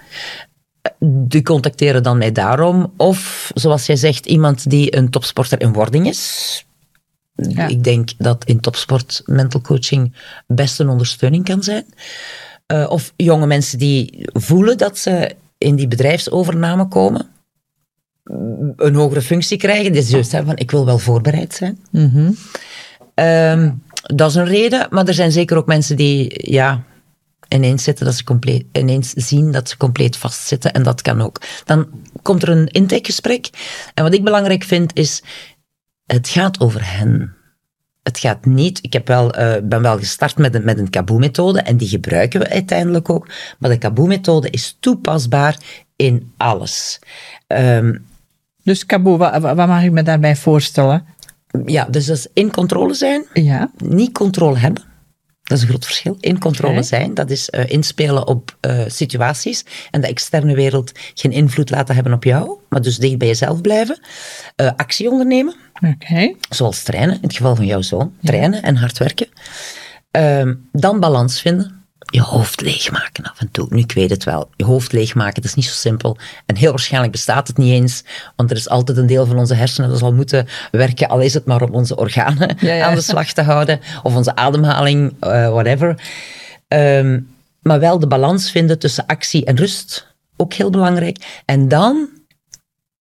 Die 1.00 1.44
contacteren 1.44 2.04
dan 2.04 2.18
mij 2.18 2.32
daarom. 2.32 2.94
Of, 2.98 3.52
zoals 3.54 3.86
jij 3.86 3.96
zegt, 3.96 4.26
iemand 4.26 4.70
die 4.70 4.98
een 4.98 5.10
topsporter 5.10 5.62
in 5.62 5.74
wording 5.74 6.08
is. 6.08 6.66
Ja. 7.36 7.68
Ik 7.68 7.84
denk 7.84 8.10
dat 8.18 8.46
in 8.46 8.60
topsport 8.60 9.22
mental 9.26 9.62
coaching 9.62 10.16
best 10.48 10.80
een 10.80 10.90
ondersteuning 10.90 11.44
kan 11.44 11.64
zijn. 11.64 11.86
Eh, 12.66 12.90
of 12.90 13.14
jonge 13.16 13.48
mensen 13.48 13.78
die 13.78 14.28
voelen 14.34 14.78
dat 14.78 14.98
ze 14.98 15.36
in 15.58 15.76
die 15.76 15.88
bedrijfsovername 15.88 16.88
komen, 16.88 17.30
een 18.76 18.96
hogere 18.96 19.22
functie 19.22 19.58
krijgen, 19.58 19.92
die 19.92 20.04
juist 20.04 20.32
van 20.32 20.58
ik 20.58 20.72
wil 20.72 20.86
wel 20.86 21.00
voorbereid 21.00 21.54
zijn. 21.54 21.80
Mhm. 21.92 22.32
Ehm, 23.14 23.72
dat 24.02 24.30
is 24.30 24.36
een 24.36 24.46
reden, 24.46 24.88
maar 24.90 25.08
er 25.08 25.14
zijn 25.14 25.32
zeker 25.32 25.58
ook 25.58 25.66
mensen 25.66 25.96
die 25.96 26.52
ja, 26.52 26.84
ineens, 27.48 27.84
zitten 27.84 28.06
dat 28.06 28.16
ze 28.16 28.24
compleet, 28.24 28.66
ineens 28.72 29.10
zien 29.10 29.52
dat 29.52 29.70
ze 29.70 29.78
compleet 29.78 30.18
vastzitten 30.18 30.74
en 30.74 30.84
dat 30.84 31.02
kan 31.02 31.22
ook. 31.22 31.42
Dan 31.66 31.88
komt 32.22 32.44
er 32.44 32.50
een 32.50 32.68
intakegesprek 32.68 33.50
en 33.94 34.04
wat 34.04 34.14
ik 34.14 34.24
belangrijk 34.24 34.64
vind 34.64 34.96
is, 34.96 35.24
het 36.06 36.30
gaat 36.30 36.60
over 36.60 36.98
hen. 36.98 37.36
Het 38.04 38.20
gaat 38.20 38.46
niet, 38.46 38.80
ik 38.82 38.94
heb 38.94 39.08
wel, 39.08 39.34
eh, 39.34 39.62
ben 39.64 39.82
wel 39.82 39.98
gestart 39.98 40.38
met 40.38 40.56
een, 40.56 40.64
met 40.64 40.80
een 40.80 40.90
Kaboe-methode 40.90 41.62
en 41.62 41.78
die 41.78 41.88
gebruiken 41.88 42.40
we 42.40 42.50
uiteindelijk 42.50 43.10
ook, 43.10 43.28
maar 43.60 43.70
de 43.70 43.78
Kaboe-methode 43.78 44.50
is 44.50 44.78
toepasbaar 44.80 45.58
in 45.96 46.34
alles. 46.38 47.00
Ehm, 47.48 47.94
Dus 48.64 48.86
Cabo, 48.86 49.18
wat, 49.18 49.42
wat 49.42 49.56
mag 49.56 49.84
ik 49.84 49.92
me 49.92 50.04
daarbij 50.04 50.36
voorstellen? 50.36 51.06
ja, 51.66 51.86
dus 51.90 52.06
dat 52.06 52.18
is 52.18 52.28
in 52.34 52.52
controle 52.52 52.94
zijn, 52.94 53.26
Ja. 53.34 53.72
niet 53.78 54.12
controle 54.12 54.58
hebben. 54.58 54.84
Dat 55.44 55.58
is 55.58 55.64
een 55.64 55.70
groot 55.70 55.86
verschil. 55.86 56.18
In 56.20 56.40
controle 56.40 56.84
zijn, 56.84 57.14
dat 57.14 57.30
is 57.30 57.50
eh, 57.50 57.70
inspelen 57.70 58.28
op 58.28 58.58
eh, 58.60 58.80
situaties 58.88 59.66
en 59.92 60.02
de 60.02 60.08
externe 60.08 60.56
wereld 60.56 60.92
geen 61.14 61.32
invloed 61.32 61.70
laten 61.70 61.96
hebben 61.96 62.14
op 62.14 62.24
jou, 62.24 62.58
maar 62.70 62.82
dus 62.82 62.98
dicht 62.98 63.18
bij 63.18 63.28
jezelf 63.28 63.62
blijven. 63.62 64.00
Eh, 64.56 64.70
actie 64.76 65.10
ondernemen, 65.10 65.56
zoals 66.50 66.84
trainen, 66.84 67.16
in 67.16 67.22
het 67.22 67.36
geval 67.36 67.56
van 67.56 67.66
jouw 67.66 67.82
zoon. 67.82 68.14
Trainen 68.24 68.62
en 68.64 68.76
hard 68.76 68.98
werken. 68.98 69.28
Ehm, 70.12 70.54
dan 70.72 71.00
balans 71.00 71.42
vinden. 71.42 71.81
Je 72.06 72.22
hoofd 72.22 72.62
leegmaken 72.62 73.24
af 73.24 73.40
en 73.40 73.52
toe. 73.52 73.68
Nu, 73.70 73.80
ik 73.80 73.92
weet 73.92 74.10
het 74.10 74.24
wel. 74.24 74.50
Je 74.56 74.66
hoofd 74.66 74.92
leegmaken, 74.92 75.36
dat 75.42 75.46
is 75.46 75.54
niet 75.54 75.66
zo 75.66 75.74
simpel. 75.74 76.18
En 76.46 76.56
heel 76.56 76.70
waarschijnlijk 76.70 77.12
bestaat 77.12 77.48
het 77.48 77.58
niet 77.58 77.74
eens. 77.74 78.04
Want 78.36 78.52
er 78.52 78.58
is 78.58 78.70
altijd 78.70 78.98
een 78.98 79.06
deel 79.08 79.26
van 79.26 79.38
onze 79.38 79.54
hersenen 79.54 79.90
dat 79.90 80.00
zal 80.00 80.14
moeten 80.14 80.48
werken, 80.72 81.08
al 81.08 81.20
is 81.20 81.34
het 81.34 81.46
maar 81.46 81.62
om 81.62 81.74
onze 81.74 81.96
organen 81.96 82.58
Ja, 82.60 82.74
ja. 82.74 82.86
aan 82.86 82.96
de 82.96 83.02
slag 83.02 83.32
te 83.34 83.42
houden. 83.42 83.80
Of 84.04 84.16
onze 84.16 84.36
ademhaling, 84.36 85.14
eh, 85.20 85.50
whatever. 85.50 86.02
Ehm, 86.68 87.20
maar 87.62 87.80
wel 87.80 88.00
de 88.00 88.08
balans 88.08 88.52
vinden 88.52 88.80
tussen 88.80 89.06
actie 89.06 89.46
en 89.46 89.56
rust. 89.56 90.08
Ook 90.38 90.54
heel 90.54 90.70
belangrijk. 90.70 91.42
En 91.46 91.68
dan 91.68 92.10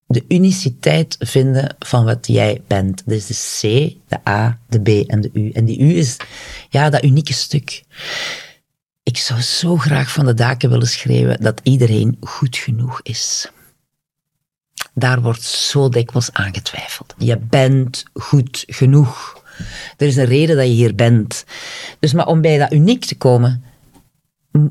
de 0.07 0.25
uniciteit 0.29 1.17
vinden 1.19 1.77
van 1.79 2.05
wat 2.05 2.27
jij 2.27 2.63
bent. 2.67 3.03
Dus 3.07 3.27
de 3.27 3.35
C, 3.35 3.95
de 4.09 4.29
A, 4.29 4.59
de 4.69 4.81
B 4.81 5.11
en 5.11 5.21
de 5.21 5.31
U. 5.33 5.51
En 5.51 5.65
die 5.65 5.81
U 5.81 5.97
is 5.97 6.17
ja, 6.69 6.91
dat 6.91 7.05
unieke 7.05 7.33
stuk. 7.33 7.83
Ik 9.11 9.17
zou 9.19 9.41
zo 9.41 9.77
graag 9.77 10.11
van 10.13 10.27
de 10.27 10.35
daken 10.35 10.71
willen 10.71 10.87
schreeuwen 10.87 11.41
dat 11.41 11.61
iedereen 11.63 12.17
goed 12.21 12.57
genoeg 12.57 13.01
is. 13.03 13.51
Daar 14.95 15.21
wordt 15.23 15.43
zo 15.43 15.89
dikwijls 15.89 16.33
aangetwijfeld. 16.33 17.15
Je 17.19 17.39
bent 17.39 18.05
goed 18.13 18.65
genoeg. 18.67 19.43
Er 19.97 20.07
is 20.07 20.17
een 20.17 20.25
reden 20.25 20.57
dat 20.57 20.67
je 20.67 20.73
hier 20.73 20.95
bent. 20.95 21.45
Dus 21.99 22.13
maar 22.13 22.27
om 22.27 22.41
bij 22.41 22.59
dat 22.59 22.73
uniek 22.73 23.05
te 23.05 23.15
komen, 23.17 23.65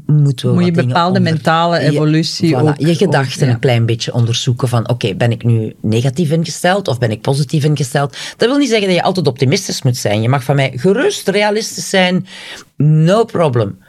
moeten 0.06 0.48
we 0.50 0.54
Moet 0.54 0.66
je 0.66 0.72
bepaalde 0.72 1.18
onder- 1.18 1.34
mentale 1.34 1.80
Je- 1.80 1.90
evolutie 1.90 2.56
voilà, 2.56 2.60
ook... 2.60 2.78
je 2.80 2.96
gedachten 2.96 3.42
ook, 3.42 3.48
ja. 3.48 3.54
een 3.54 3.60
klein 3.60 3.86
beetje 3.86 4.14
onderzoeken 4.14 4.68
van, 4.68 4.90
oké, 4.90 5.16
ben 5.16 5.32
ik 5.32 5.44
nu 5.44 5.76
negatief 5.82 6.32
ingesteld 6.32 6.88
of 6.88 6.98
ben 6.98 7.12
ik 7.12 7.22
positief 7.22 7.64
ingesteld? 7.64 8.18
Dat 8.38 8.50
wil 8.50 8.58
niet 8.58 8.70
zeggen 8.70 8.88
dat 8.88 8.96
je 8.96 9.04
altijd 9.04 9.28
optimistisch 9.28 9.82
moet 9.82 9.98
zijn. 9.98 10.22
Je 10.22 10.30
mag 10.30 10.44
van 10.44 10.56
mij 10.56 10.72
gerust 10.76 11.28
realistisch 11.28 11.90
zijn, 11.90 12.28
no 12.78 13.26
problem. 13.26 13.80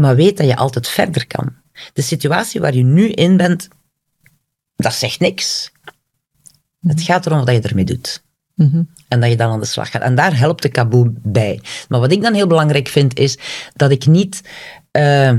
Maar 0.00 0.16
weet 0.16 0.36
dat 0.36 0.46
je 0.46 0.56
altijd 0.56 0.88
verder 0.88 1.26
kan. 1.26 1.54
De 1.92 2.02
situatie 2.02 2.60
waar 2.60 2.74
je 2.74 2.82
nu 2.82 3.08
in 3.08 3.36
bent, 3.36 3.68
dat 4.76 4.94
zegt 4.94 5.20
niks. 5.20 5.72
Het 6.86 7.02
gaat 7.02 7.26
erom 7.26 7.44
wat 7.44 7.54
je 7.54 7.60
ermee 7.60 7.84
doet. 7.84 8.22
Mhm. 8.54 8.82
En 9.08 9.20
dat 9.20 9.30
je 9.30 9.36
dan 9.36 9.50
aan 9.50 9.60
de 9.60 9.66
slag 9.66 9.90
gaat. 9.90 10.02
En 10.02 10.14
daar 10.14 10.38
helpt 10.38 10.62
de 10.62 10.68
kaboe 10.68 11.12
bij. 11.22 11.60
Maar 11.88 12.00
wat 12.00 12.12
ik 12.12 12.22
dan 12.22 12.34
heel 12.34 12.46
belangrijk 12.46 12.88
vind, 12.88 13.18
is 13.18 13.38
dat 13.74 13.90
ik 13.90 14.06
niet 14.06 14.40
eh, 14.90 15.32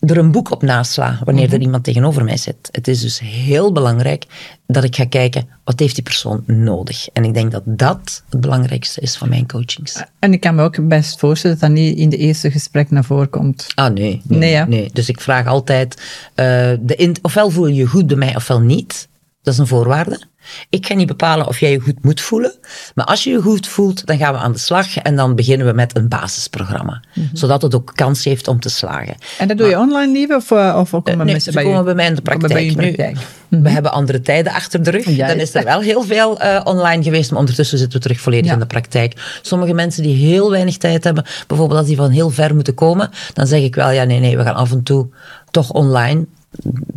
er 0.00 0.18
een 0.18 0.30
boek 0.30 0.50
op 0.50 0.62
nasla 0.62 1.20
wanneer 1.24 1.52
er 1.52 1.60
iemand 1.60 1.84
tegenover 1.84 2.24
mij 2.24 2.36
zit. 2.36 2.68
Het 2.72 2.88
is 2.88 3.00
dus 3.00 3.20
heel 3.20 3.72
belangrijk 3.72 4.24
dat 4.66 4.84
ik 4.84 4.96
ga 4.96 5.06
kijken, 5.06 5.48
wat 5.64 5.78
heeft 5.78 5.94
die 5.94 6.04
persoon 6.04 6.42
nodig? 6.46 7.08
En 7.12 7.24
ik 7.24 7.34
denk 7.34 7.52
dat 7.52 7.62
dat 7.64 8.22
het 8.28 8.40
belangrijkste 8.40 9.00
is 9.00 9.16
van 9.16 9.28
mijn 9.28 9.46
coachings. 9.46 10.02
En 10.18 10.32
ik 10.32 10.40
kan 10.40 10.54
me 10.54 10.62
ook 10.62 10.88
best 10.88 11.18
voorstellen 11.18 11.58
dat 11.58 11.68
dat 11.68 11.78
niet 11.78 11.98
in 11.98 12.08
de 12.08 12.16
eerste 12.16 12.50
gesprek 12.50 12.90
naar 12.90 13.04
voren 13.04 13.30
komt. 13.30 13.66
Ah, 13.74 13.92
nee. 13.92 14.20
Nee, 14.24 14.38
Nee, 14.38 14.64
nee. 14.64 14.90
Dus 14.92 15.08
ik 15.08 15.20
vraag 15.20 15.46
altijd, 15.46 16.02
eh, 16.34 16.44
de 16.80 17.14
ofwel 17.22 17.50
voel 17.50 17.66
je 17.66 17.74
je 17.74 17.86
goed 17.86 18.06
bij 18.06 18.16
mij, 18.16 18.36
ofwel 18.36 18.60
niet. 18.60 19.08
Dat 19.42 19.54
is 19.54 19.60
een 19.60 19.66
voorwaarde. 19.66 20.20
Ik 20.68 20.86
ga 20.86 20.94
niet 20.94 21.06
bepalen 21.06 21.46
of 21.46 21.60
jij 21.60 21.70
je 21.70 21.80
goed 21.80 22.04
moet 22.04 22.20
voelen. 22.20 22.52
Maar 22.94 23.04
als 23.04 23.24
je 23.24 23.30
je 23.30 23.40
goed 23.42 23.66
voelt, 23.66 24.06
dan 24.06 24.18
gaan 24.18 24.32
we 24.32 24.38
aan 24.38 24.52
de 24.52 24.58
slag. 24.58 24.96
En 24.96 25.16
dan 25.16 25.34
beginnen 25.34 25.66
we 25.66 25.72
met 25.72 25.96
een 25.96 26.08
basisprogramma. 26.08 27.02
Mhm. 27.14 27.26
Zodat 27.36 27.62
het 27.62 27.74
ook 27.74 27.92
kans 27.94 28.24
heeft 28.24 28.48
om 28.48 28.60
te 28.60 28.68
slagen. 28.68 29.14
En 29.38 29.48
dat 29.48 29.58
doe 29.58 29.68
je 29.68 29.78
online 29.78 30.12
liever 30.12 30.36
of, 30.36 30.50
eh, 30.50 30.76
of 30.78 30.94
ook 30.94 31.04
komen 31.04 31.24
Nee, 31.24 31.34
mensen 31.34 31.52
bij 31.52 31.64
komen 31.64 31.84
bij 31.84 31.94
mij 31.94 32.06
in 32.06 32.14
de 32.14 32.22
praktijk. 32.22 33.16
We 33.48 33.68
hebben 33.70 33.92
andere 33.92 34.20
tijden 34.20 34.52
achter 34.52 34.82
de 34.82 34.90
rug. 34.90 35.08
Ja, 35.08 35.26
Dan 35.26 35.36
is 35.36 35.54
er 35.54 35.64
wel 35.64 35.80
heel 35.80 36.02
veel 36.02 36.40
eh, 36.40 36.60
online 36.64 37.02
geweest, 37.02 37.30
maar 37.30 37.40
ondertussen 37.40 37.78
zitten 37.78 37.96
we 37.98 38.04
terug 38.04 38.20
volledig 38.20 38.46
Ja. 38.46 38.52
in 38.52 38.58
de 38.58 38.66
praktijk. 38.66 39.38
Sommige 39.42 39.72
mensen 39.72 40.02
die 40.02 40.26
heel 40.26 40.50
weinig 40.50 40.76
tijd 40.76 41.04
hebben, 41.04 41.24
bijvoorbeeld 41.46 41.78
als 41.78 41.88
die 41.88 41.96
van 41.96 42.10
heel 42.10 42.30
ver 42.30 42.54
moeten 42.54 42.74
komen, 42.74 43.10
dan 43.32 43.46
zeg 43.46 43.62
ik 43.62 43.74
wel, 43.74 43.90
ja 43.90 44.04
nee, 44.04 44.20
nee, 44.20 44.36
we 44.36 44.42
gaan 44.42 44.54
af 44.54 44.70
en 44.72 44.82
toe 44.82 45.08
toch 45.50 45.72
online 45.72 46.26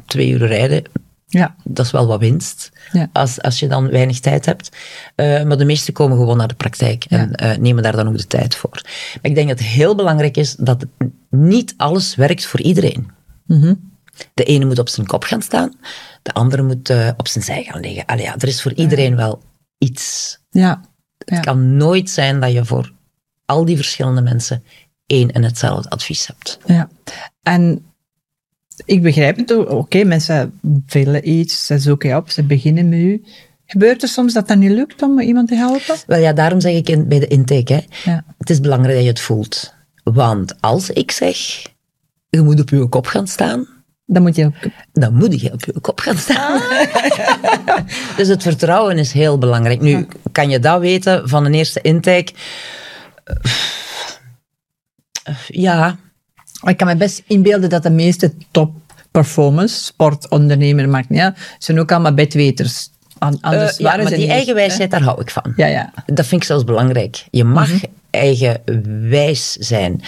twee 0.05 0.29
uur 0.29 0.47
rijden. 0.47 0.83
Ja. 1.33 1.55
Dat 1.63 1.85
is 1.85 1.91
wel 1.91 2.07
wat 2.07 2.19
winst, 2.19 2.71
Ja. 2.91 3.09
als, 3.13 3.41
als 3.41 3.59
je 3.59 3.67
dan 3.67 3.89
weinig 3.89 4.19
tijd 4.19 4.45
hebt. 4.45 4.69
Eh, 5.15 5.43
maar 5.43 5.57
de 5.57 5.65
meesten 5.65 5.93
komen 5.93 6.17
gewoon 6.17 6.37
naar 6.37 6.47
de 6.47 6.55
praktijk 6.55 7.05
en 7.05 7.35
eh, 7.35 7.57
nemen 7.57 7.83
daar 7.83 7.95
dan 7.95 8.07
ook 8.07 8.17
de 8.17 8.27
tijd 8.27 8.55
voor. 8.55 8.79
Maar 8.83 9.19
ik 9.21 9.35
denk 9.35 9.47
dat 9.47 9.59
het 9.59 9.67
heel 9.67 9.95
belangrijk 9.95 10.37
is 10.37 10.55
dat 10.55 10.85
niet 11.29 11.73
alles 11.77 12.15
werkt 12.15 12.45
voor 12.45 12.61
iedereen. 12.61 13.11
De 14.33 14.43
ene 14.43 14.65
moet 14.65 14.79
op 14.79 14.89
zijn 14.89 15.07
kop 15.07 15.23
gaan 15.23 15.41
staan, 15.41 15.73
de 16.21 16.33
andere 16.33 16.61
moet 16.61 16.89
eh, 16.89 17.09
op 17.17 17.27
zijn 17.27 17.43
zij 17.43 17.63
gaan 17.63 17.81
liggen. 17.81 18.05
Allee, 18.05 18.23
ja, 18.23 18.35
er 18.37 18.47
is 18.47 18.61
voor 18.61 18.73
iedereen 18.73 19.15
wel 19.15 19.41
iets. 19.77 20.37
Ja. 20.49 20.81
ja. 21.17 21.35
Het 21.35 21.45
kan 21.45 21.77
nooit 21.77 22.09
zijn 22.09 22.39
dat 22.39 22.51
je 22.51 22.65
voor 22.65 22.91
al 23.45 23.65
die 23.65 23.75
verschillende 23.75 24.21
mensen 24.21 24.63
één 25.05 25.31
en 25.31 25.43
hetzelfde 25.43 25.89
advies 25.89 26.27
hebt. 26.27 26.59
Ja, 26.65 26.89
en 27.41 27.85
ik 28.85 29.01
begrijp 29.01 29.37
het 29.37 29.53
ook. 29.53 29.69
Oké, 29.69 30.03
mensen 30.03 30.59
willen 30.87 31.29
iets, 31.29 31.65
ze 31.65 31.79
zoeken 31.79 32.15
op, 32.17 32.29
ze 32.29 32.43
beginnen 32.43 32.89
met 32.89 32.99
u. 32.99 33.23
Gebeurt 33.65 34.01
er 34.01 34.07
soms 34.07 34.33
dat 34.33 34.47
dat 34.47 34.57
niet 34.57 34.71
lukt 34.71 35.01
om 35.01 35.19
iemand 35.19 35.47
te 35.47 35.55
helpen? 35.55 35.95
Wel 36.07 36.19
ja, 36.19 36.33
daarom 36.33 36.61
zeg 36.61 36.73
ik 36.73 36.89
in, 36.89 37.07
bij 37.07 37.19
de 37.19 37.27
intake, 37.27 37.73
hè, 37.73 38.11
Ja. 38.11 38.23
het 38.37 38.49
is 38.49 38.59
belangrijk 38.59 38.93
dat 38.95 39.03
je 39.03 39.09
het 39.09 39.19
voelt. 39.19 39.73
Want 40.03 40.61
als 40.61 40.89
ik 40.89 41.11
zeg, 41.11 41.37
je 42.29 42.41
moet 42.41 42.59
op 42.59 42.69
je 42.69 42.87
kop 42.89 43.05
gaan 43.07 43.27
staan, 43.27 43.67
Dan 44.05 44.21
moet 44.21 44.35
je 44.35 44.45
ook... 44.45 44.53
dan 44.93 45.13
moet 45.15 45.41
je 45.41 45.51
op 45.53 45.65
je 45.65 45.79
kop 45.81 45.99
gaan 45.99 46.17
staan. 46.17 46.61
dus 48.17 48.27
het 48.27 48.41
vertrouwen 48.43 48.97
is 48.97 49.11
heel 49.11 49.37
belangrijk. 49.37 49.81
Nu, 49.81 50.07
kan 50.31 50.49
je 50.49 50.59
dat 50.59 50.79
weten 50.79 51.29
van 51.29 51.45
een 51.45 51.53
eerste 51.53 51.81
intake? 51.81 52.33
Ja, 55.47 55.97
Ik 56.63 56.77
kan 56.77 56.87
me 56.87 56.95
best 56.95 57.23
inbeelden 57.27 57.69
dat 57.69 57.83
de 57.83 57.89
meeste 57.89 58.33
top 58.51 58.73
performers, 59.11 59.85
sportondernemer, 59.85 60.89
maakt 60.89 61.09
niet 61.09 61.19
uit, 61.19 61.37
zijn 61.59 61.79
ook 61.79 61.91
allemaal 61.91 62.13
bedweters. 62.13 62.89
Anders 63.19 63.71
Eh, 63.71 63.77
ja, 63.77 63.83
waren 63.83 64.03
maar 64.03 64.11
die 64.13 64.21
niet 64.21 64.29
eigen 64.29 64.37
echt, 64.37 64.47
hè? 64.47 64.53
wijsheid, 64.53 64.91
daar 64.91 65.01
hou 65.01 65.21
ik 65.21 65.29
van. 65.29 65.53
Ja, 65.55 65.65
ja. 65.65 65.93
Dat 66.05 66.25
vind 66.25 66.41
ik 66.41 66.47
zelfs 66.47 66.63
belangrijk. 66.63 67.25
Je 67.31 67.43
mag 67.43 67.69
eigenwijs 68.09 69.51
zijn. 69.51 70.01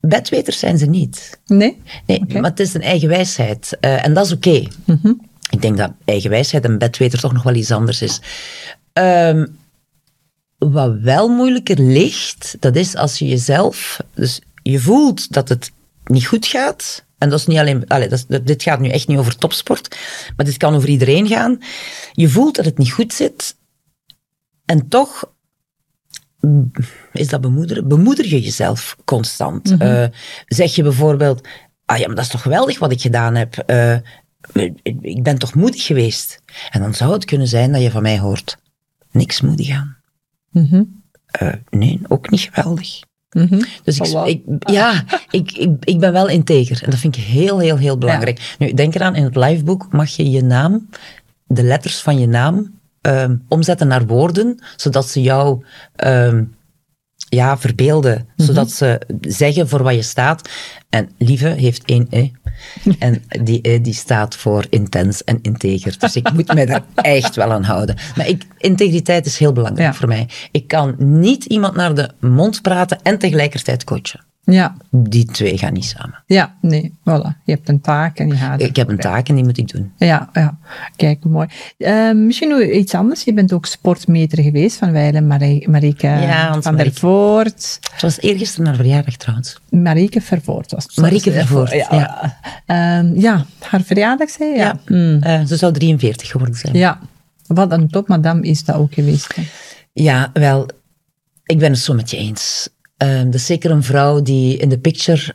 Bedweters 0.00 0.58
zijn 0.58 0.78
ze 0.78 0.86
niet. 0.86 1.38
Nee? 1.46 1.82
Nee, 2.06 2.24
maar 2.28 2.50
het 2.50 2.60
is 2.60 2.74
een 2.74 2.82
eigen 2.82 3.08
wijsheid. 3.08 3.76
eh, 3.80 4.04
en 4.04 4.14
dat 4.14 4.26
is 4.26 4.32
oké. 4.32 4.62
Ik 5.50 5.62
denk 5.62 5.76
dat 5.76 5.90
eigen 6.04 6.30
wijsheid 6.30 6.64
en 6.64 6.78
bedweter 6.78 7.20
toch 7.20 7.32
nog 7.32 7.42
wel 7.42 7.54
iets 7.54 7.70
anders 7.70 8.02
is. 8.02 8.20
Ehm, 8.92 9.46
wat 10.58 10.94
wel 11.00 11.28
moeilijker 11.28 11.80
ligt, 11.80 12.56
dat 12.60 12.76
is 12.76 12.96
als 12.96 13.18
je 13.18 13.28
jezelf... 13.28 14.00
Dus 14.14 14.40
je 14.72 14.80
voelt 14.80 15.32
dat 15.32 15.48
het 15.48 15.72
niet 16.04 16.26
goed 16.26 16.46
gaat. 16.46 17.04
En 17.18 17.28
dat 17.30 17.38
is 17.38 17.46
niet 17.46 17.58
alleen... 17.58 17.86
Allee, 17.88 18.08
dat 18.08 18.24
is- 18.28 18.40
dit 18.42 18.62
gaat 18.62 18.80
nu 18.80 18.88
echt 18.88 19.08
niet 19.08 19.18
over 19.18 19.36
topsport. 19.36 19.96
Maar 20.36 20.46
dit 20.46 20.56
kan 20.56 20.74
over 20.74 20.88
iedereen 20.88 21.26
gaan. 21.28 21.58
Je 22.12 22.28
voelt 22.28 22.54
dat 22.56 22.64
het 22.64 22.78
niet 22.78 22.92
goed 22.92 23.12
zit. 23.12 23.56
En 24.64 24.88
toch 24.88 25.32
is 27.12 27.28
dat 27.28 27.40
bemoederen. 27.40 27.88
Bemoeder 27.88 28.26
je 28.26 28.40
jezelf 28.40 28.96
constant. 29.04 29.76
Eh, 29.78 30.06
zeg 30.46 30.74
je 30.74 30.82
bijvoorbeeld, 30.82 31.46
ah 31.84 31.98
ja, 31.98 32.06
maar 32.06 32.14
dat 32.16 32.24
is 32.24 32.30
toch 32.30 32.42
geweldig 32.42 32.78
wat 32.78 32.92
ik 32.92 33.00
gedaan 33.00 33.34
heb. 33.34 33.58
Eh, 33.58 33.96
ik 35.00 35.22
ben 35.22 35.38
toch 35.38 35.54
moedig 35.54 35.84
geweest. 35.86 36.42
En 36.70 36.80
dan 36.80 36.94
zou 36.94 37.12
het 37.12 37.24
kunnen 37.24 37.48
zijn 37.48 37.72
dat 37.72 37.82
je 37.82 37.90
van 37.90 38.02
mij 38.02 38.18
hoort, 38.18 38.56
niks 39.10 39.40
moedig 39.40 39.70
aan. 39.70 39.96
Mhm. 40.50 40.82
Eh, 41.26 41.52
nee, 41.70 42.00
ook 42.08 42.30
niet 42.30 42.40
geweldig. 42.40 43.00
Mhm. 43.34 43.62
Dus 43.84 43.98
ik, 43.98 44.26
ik, 44.26 44.70
ja, 44.70 45.04
ik, 45.30 45.52
ik, 45.52 45.70
ik 45.80 45.98
ben 45.98 46.12
wel 46.12 46.28
integer. 46.28 46.82
En 46.82 46.90
dat 46.90 46.98
vind 46.98 47.16
ik 47.16 47.24
heel, 47.24 47.58
heel, 47.58 47.76
heel 47.76 47.98
belangrijk. 47.98 48.54
Nu, 48.58 48.72
denk 48.72 48.94
eraan, 48.94 49.14
in 49.14 49.24
het 49.24 49.36
liveboek 49.36 49.86
mag 49.90 50.10
je 50.10 50.30
je 50.30 50.42
naam, 50.42 50.88
de 51.46 51.62
letters 51.62 52.00
van 52.00 52.18
je 52.18 52.26
naam, 52.26 52.80
ehm, 53.00 53.36
omzetten 53.48 53.88
naar 53.88 54.06
woorden, 54.06 54.58
zodat 54.76 55.08
ze 55.08 55.22
jou 55.22 55.64
ehm, 55.96 56.44
ja, 57.16 57.58
verbeelden. 57.58 58.28
Zodat 58.36 58.70
ze 58.70 59.00
zeggen 59.20 59.68
voor 59.68 59.82
wat 59.82 59.94
je 59.94 60.02
staat. 60.02 60.48
En 60.90 61.10
lieve 61.18 61.48
heeft 61.48 61.84
één 61.84 62.06
E. 62.10 62.30
En 62.98 63.22
die 63.42 63.58
E 63.62 63.80
die 63.80 63.94
staat 63.94 64.36
voor 64.36 64.66
intens 64.70 65.24
en 65.24 65.38
integer. 65.42 65.98
Dus 65.98 66.16
ik 66.16 66.32
moet 66.32 66.54
mij 66.54 66.66
daar 66.66 66.84
echt 66.94 67.36
wel 67.36 67.52
aan 67.52 67.62
houden. 67.64 67.96
Maar 68.16 68.28
ik, 68.28 68.44
integriteit 68.58 69.26
is 69.26 69.38
heel 69.38 69.52
belangrijk 69.52 69.92
Ja. 69.92 69.98
voor 69.98 70.08
mij. 70.08 70.28
Ik 70.50 70.68
kan 70.68 70.94
niet 70.98 71.44
iemand 71.44 71.74
naar 71.74 71.94
de 71.94 72.10
mond 72.20 72.62
praten 72.62 73.02
en 73.02 73.18
tegelijkertijd 73.18 73.84
coachen. 73.84 74.24
Ja, 74.46 74.76
Die 74.90 75.24
twee 75.24 75.58
gaan 75.58 75.72
niet 75.72 75.84
samen. 75.84 76.22
ja, 76.26 76.54
nee, 76.60 76.94
voilà. 77.00 77.42
Je 77.44 77.52
hebt 77.52 77.68
een 77.68 77.80
taak 77.80 78.18
en 78.18 78.28
je 78.28 78.34
gaat 78.34 78.60
Ik 78.62 78.76
heb 78.76 78.88
een 78.88 78.98
taak 78.98 79.28
en 79.28 79.34
die 79.34 79.44
moet 79.44 79.58
ik 79.58 79.68
doen. 79.68 79.92
Ja, 79.96 80.28
ja. 80.32 80.58
Kijk, 80.96 81.24
mooi. 81.24 81.48
Eh, 81.78 82.12
misschien 82.12 82.48
nog 82.48 82.60
iets 82.62 82.94
anders. 82.94 83.24
Je 83.24 83.32
bent 83.32 83.52
ook 83.52 83.66
sportmeter 83.66 84.42
geweest 84.42 84.76
van 84.76 84.92
Weilen, 84.92 85.26
Marie, 85.26 85.68
Marieke 85.68 86.06
Ja, 86.06 86.60
van 86.62 86.76
der. 86.76 86.92
Voort. 86.92 87.78
Het 87.92 88.02
was 88.02 88.20
eergisteren 88.20 88.64
naar 88.64 88.74
verjaardag 88.76 89.16
trouwens. 89.16 89.60
Marieke 89.70 90.20
Vervoort 90.20 90.70
was 90.70 90.84
het. 90.84 90.96
Marieke 90.96 91.32
Vervoort, 91.32 91.70
ja. 91.70 91.86
ja. 91.90 92.38
Ehm, 92.66 93.20
ja, 93.20 93.44
haar 93.60 93.80
verjaardag 93.82 94.30
zei 94.30 94.48
je? 94.50 94.56
Ja. 94.56 94.78
Mm. 94.86 95.18
Eh, 95.22 95.44
ze 95.44 95.56
zou 95.56 95.72
43 95.72 96.28
geworden 96.30 96.54
zijn. 96.56 96.74
Ja, 96.74 96.98
wat 97.46 97.72
een 97.72 97.88
topmadam 97.88 98.42
is 98.42 98.64
dat 98.64 98.76
ook 98.76 98.94
geweest. 98.94 99.34
hè. 99.34 99.42
Ja, 99.92 100.30
wel, 100.32 100.68
ik 101.44 101.58
ben 101.58 101.70
het 101.70 101.80
zo 101.80 101.94
met 101.94 102.10
je 102.10 102.16
eens. 102.16 102.68
Dat 103.24 103.34
is 103.34 103.46
zeker 103.46 103.70
een 103.70 103.82
vrouw 103.82 104.22
die 104.22 104.56
in 104.56 104.68
de 104.68 104.78
picture 104.78 105.34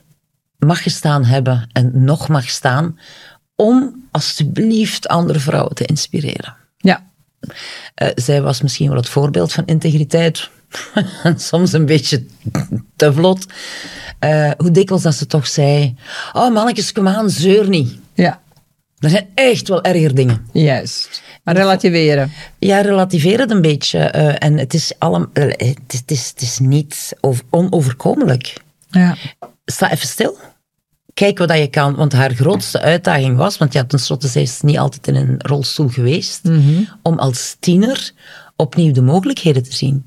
mag 0.58 0.84
gestaan 0.84 1.26
hebben 1.26 1.70
en 1.72 2.04
nog 2.04 2.28
mag 2.28 2.50
staan 2.50 3.00
om 3.56 4.08
alsjeblieft 4.12 5.08
andere 5.08 5.40
vrouwen 5.40 5.76
te 5.76 5.86
inspireren. 5.86 6.56
Ja, 6.78 7.08
Eh, 7.96 8.08
zij 8.16 8.42
was 8.42 8.62
misschien 8.62 8.88
wel 8.88 8.98
het 8.98 9.10
voorbeeld 9.10 9.52
van 9.54 9.66
integriteit. 9.66 10.50
Soms 11.36 11.74
een 11.74 11.86
beetje 11.86 12.26
te 12.96 13.14
vlot. 13.14 13.46
Eh, 14.20 14.52
hoe 14.58 14.72
dikwijls 14.72 15.04
dat 15.04 15.16
ze 15.16 15.26
toch 15.26 15.48
zei... 15.48 15.96
Oh 16.34 16.54
mannetjes, 16.54 16.92
kom 16.92 17.08
aan, 17.08 17.30
zeur 17.30 17.70
niet. 17.70 17.98
ja, 18.14 18.42
Er 19.00 19.10
zijn 19.10 19.28
echt 19.36 19.68
wel 19.68 19.84
erger 19.84 20.16
dingen. 20.16 20.48
juist. 20.54 21.22
Maar 21.44 21.56
relativeren. 21.56 22.32
Ja, 22.60 22.82
relativeer 22.82 23.40
het 23.40 23.52
een 23.52 23.62
beetje. 23.62 24.00
eh, 24.00 24.36
en 24.48 24.58
het 24.58 24.74
is, 24.74 24.92
allemaal, 24.98 25.28
eh, 25.34 25.44
het 25.58 25.94
is, 25.94 26.00
het 26.00 26.12
is, 26.12 26.30
het 26.30 26.42
is 26.42 26.60
niet 26.60 27.14
over- 27.22 27.44
onoverkomelijk. 27.50 28.54
Ja, 28.90 29.16
Sta 29.66 29.92
even 29.92 30.08
stil. 30.08 30.38
Kijk 31.14 31.38
wat 31.38 31.58
je 31.58 31.68
kan. 31.68 31.96
Want 31.96 32.14
haar 32.14 32.34
grootste 32.34 32.82
uitdaging 32.82 33.38
was, 33.38 33.58
want 33.58 33.74
ja, 33.74 33.84
tenslotte 33.86 34.28
zij 34.28 34.42
is 34.42 34.62
niet 34.62 34.78
altijd 34.78 35.08
in 35.08 35.16
een 35.16 35.36
rolstoel 35.42 35.88
geweest, 35.88 36.42
om 37.02 37.20
als 37.20 37.56
tiener 37.60 38.12
opnieuw 38.56 38.92
de 38.94 39.02
mogelijkheden 39.02 39.64
te 39.64 39.76
zien. 39.76 40.06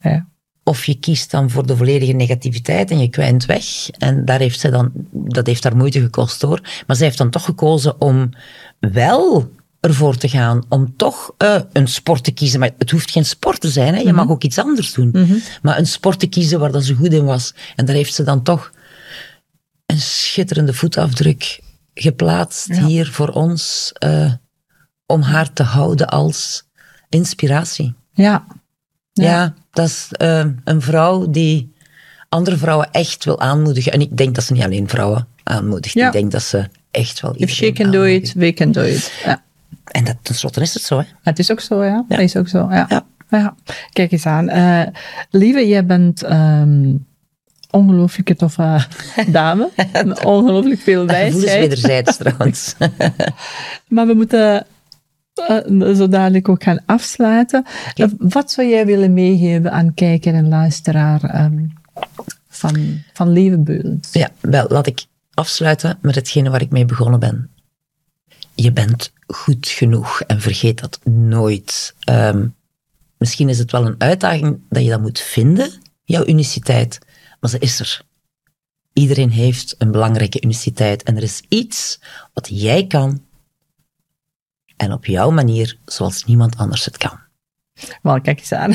ja. 0.00 0.28
Of 0.64 0.84
je 0.84 0.94
kiest 0.94 1.30
dan 1.30 1.50
voor 1.50 1.66
de 1.66 1.76
volledige 1.76 2.12
negativiteit 2.12 2.90
en 2.90 3.00
je 3.00 3.08
kwijnt 3.08 3.44
weg. 3.44 3.90
En 3.90 4.24
daar 4.24 4.38
heeft 4.38 4.60
zij 4.60 4.70
dan, 4.70 4.90
dat 5.12 5.46
heeft 5.46 5.64
haar 5.64 5.76
moeite 5.76 6.00
gekost 6.00 6.42
hoor. 6.42 6.60
Maar 6.86 6.96
zij 6.96 7.06
heeft 7.06 7.18
dan 7.18 7.30
toch 7.30 7.44
gekozen 7.44 8.00
om 8.00 8.30
wel 8.80 9.50
ervoor 9.80 10.16
te 10.16 10.28
gaan. 10.28 10.64
Om 10.68 10.96
toch 10.96 11.34
uh, 11.38 11.60
een 11.72 11.88
sport 11.88 12.24
te 12.24 12.30
kiezen. 12.30 12.60
Maar 12.60 12.70
het 12.78 12.90
hoeft 12.90 13.10
geen 13.10 13.24
sport 13.24 13.60
te 13.60 13.68
zijn. 13.68 13.94
Hè. 13.94 14.00
Je 14.00 14.12
mag 14.12 14.28
ook 14.28 14.42
iets 14.42 14.58
anders 14.58 14.92
doen. 14.92 15.42
Maar 15.62 15.78
een 15.78 15.86
sport 15.86 16.18
te 16.18 16.26
kiezen 16.26 16.60
waar 16.60 16.72
dat 16.72 16.84
ze 16.84 16.94
goed 16.94 17.12
in 17.12 17.24
was. 17.24 17.54
En 17.76 17.84
daar 17.84 17.96
heeft 17.96 18.14
ze 18.14 18.22
dan 18.22 18.42
toch 18.42 18.72
een 19.86 20.00
schitterende 20.00 20.74
voetafdruk 20.74 21.60
geplaatst 21.94 22.76
hier 22.76 23.10
voor 23.10 23.28
ons. 23.28 23.92
Uh, 24.04 24.32
om 25.10 25.22
haar 25.22 25.52
te 25.52 25.62
houden 25.62 26.08
als 26.08 26.64
inspiratie. 27.08 27.94
Ja. 28.12 28.46
Ja, 29.20 29.30
ja 29.30 29.54
dat 29.72 29.86
is 29.86 30.08
uh, 30.22 30.44
een 30.64 30.82
vrouw 30.82 31.30
die 31.30 31.72
andere 32.28 32.56
vrouwen 32.56 32.88
echt 32.90 33.24
wil 33.24 33.40
aanmoedigen. 33.40 33.92
En 33.92 34.00
ik 34.00 34.16
denk 34.16 34.34
dat 34.34 34.44
ze 34.44 34.52
niet 34.52 34.62
alleen 34.62 34.88
vrouwen 34.88 35.26
aanmoedigt. 35.42 35.94
Ja. 35.94 36.06
Ik 36.06 36.12
denk 36.12 36.30
dat 36.30 36.42
ze 36.42 36.68
echt 36.90 37.20
wel 37.20 37.34
If 37.36 37.50
she 37.50 37.72
can 37.72 37.90
do 37.90 38.02
it, 38.02 38.32
we 38.32 38.52
can 38.52 38.72
do 38.72 38.82
it. 38.82 39.12
Ja. 39.24 39.42
En 39.84 40.04
dat, 40.04 40.16
tenslotte 40.22 40.60
is 40.60 40.74
het 40.74 40.82
zo, 40.82 40.98
hè? 40.98 41.04
Het 41.22 41.38
is 41.38 41.50
ook 41.50 41.60
zo, 41.60 41.84
ja. 41.84 42.04
Dat 42.08 42.18
is 42.18 42.36
ook 42.36 42.48
zo, 42.48 42.68
ja. 42.70 43.04
ja. 43.30 43.54
Kijk 43.92 44.12
eens 44.12 44.26
aan. 44.26 44.50
Uh, 44.50 44.82
lieve, 45.30 45.68
jij 45.68 45.86
bent 45.86 46.30
um, 46.30 47.06
ongelooflijke 47.70 48.36
toffe 48.36 48.86
dame. 49.26 49.70
Ongelooflijk 50.24 50.80
veel 50.80 51.06
wijsheid. 51.06 51.44
Is 51.44 51.52
wederzijds 51.52 52.16
trouwens. 52.16 52.74
maar 53.88 54.06
we 54.06 54.14
moeten 54.14 54.66
uh, 55.48 56.40
ook 56.42 56.62
gaan 56.62 56.82
afsluiten. 56.86 57.64
Okay. 57.90 58.10
Wat 58.18 58.50
zou 58.50 58.68
jij 58.68 58.86
willen 58.86 59.12
meegeven 59.12 59.72
aan 59.72 59.94
kijker 59.94 60.34
en 60.34 60.48
luisteraar 60.48 61.44
um, 61.44 61.72
van, 62.48 63.02
van? 63.12 63.98
Ja, 64.12 64.30
wel, 64.40 64.66
laat 64.68 64.86
ik 64.86 65.04
afsluiten 65.34 65.98
met 66.02 66.14
hetgene 66.14 66.50
waar 66.50 66.62
ik 66.62 66.70
mee 66.70 66.84
begonnen 66.84 67.20
ben. 67.20 67.50
Je 68.54 68.72
bent 68.72 69.12
goed 69.26 69.68
genoeg 69.68 70.20
en 70.20 70.40
vergeet 70.40 70.80
dat 70.80 71.00
nooit. 71.04 71.94
Um, 72.10 72.54
misschien 73.18 73.48
is 73.48 73.58
het 73.58 73.72
wel 73.72 73.86
een 73.86 73.94
uitdaging 73.98 74.60
dat 74.68 74.82
je 74.82 74.90
dat 74.90 75.00
moet 75.00 75.20
vinden, 75.20 75.70
jouw 76.04 76.26
uniciteit, 76.26 76.98
maar 77.40 77.50
ze 77.50 77.58
is 77.58 77.80
er. 77.80 78.02
Iedereen 78.92 79.30
heeft 79.30 79.74
een 79.78 79.90
belangrijke 79.90 80.42
uniciteit 80.42 81.02
en 81.02 81.16
er 81.16 81.22
is 81.22 81.42
iets 81.48 82.00
wat 82.32 82.48
jij 82.52 82.86
kan 82.86 83.22
en 84.80 84.92
op 84.92 85.04
jouw 85.04 85.30
manier 85.30 85.76
zoals 85.84 86.24
niemand 86.24 86.56
anders 86.56 86.84
het 86.84 86.96
kan. 86.96 87.18
Wel, 88.02 88.20
kijk 88.20 88.38
eens 88.38 88.52
aan. 88.52 88.74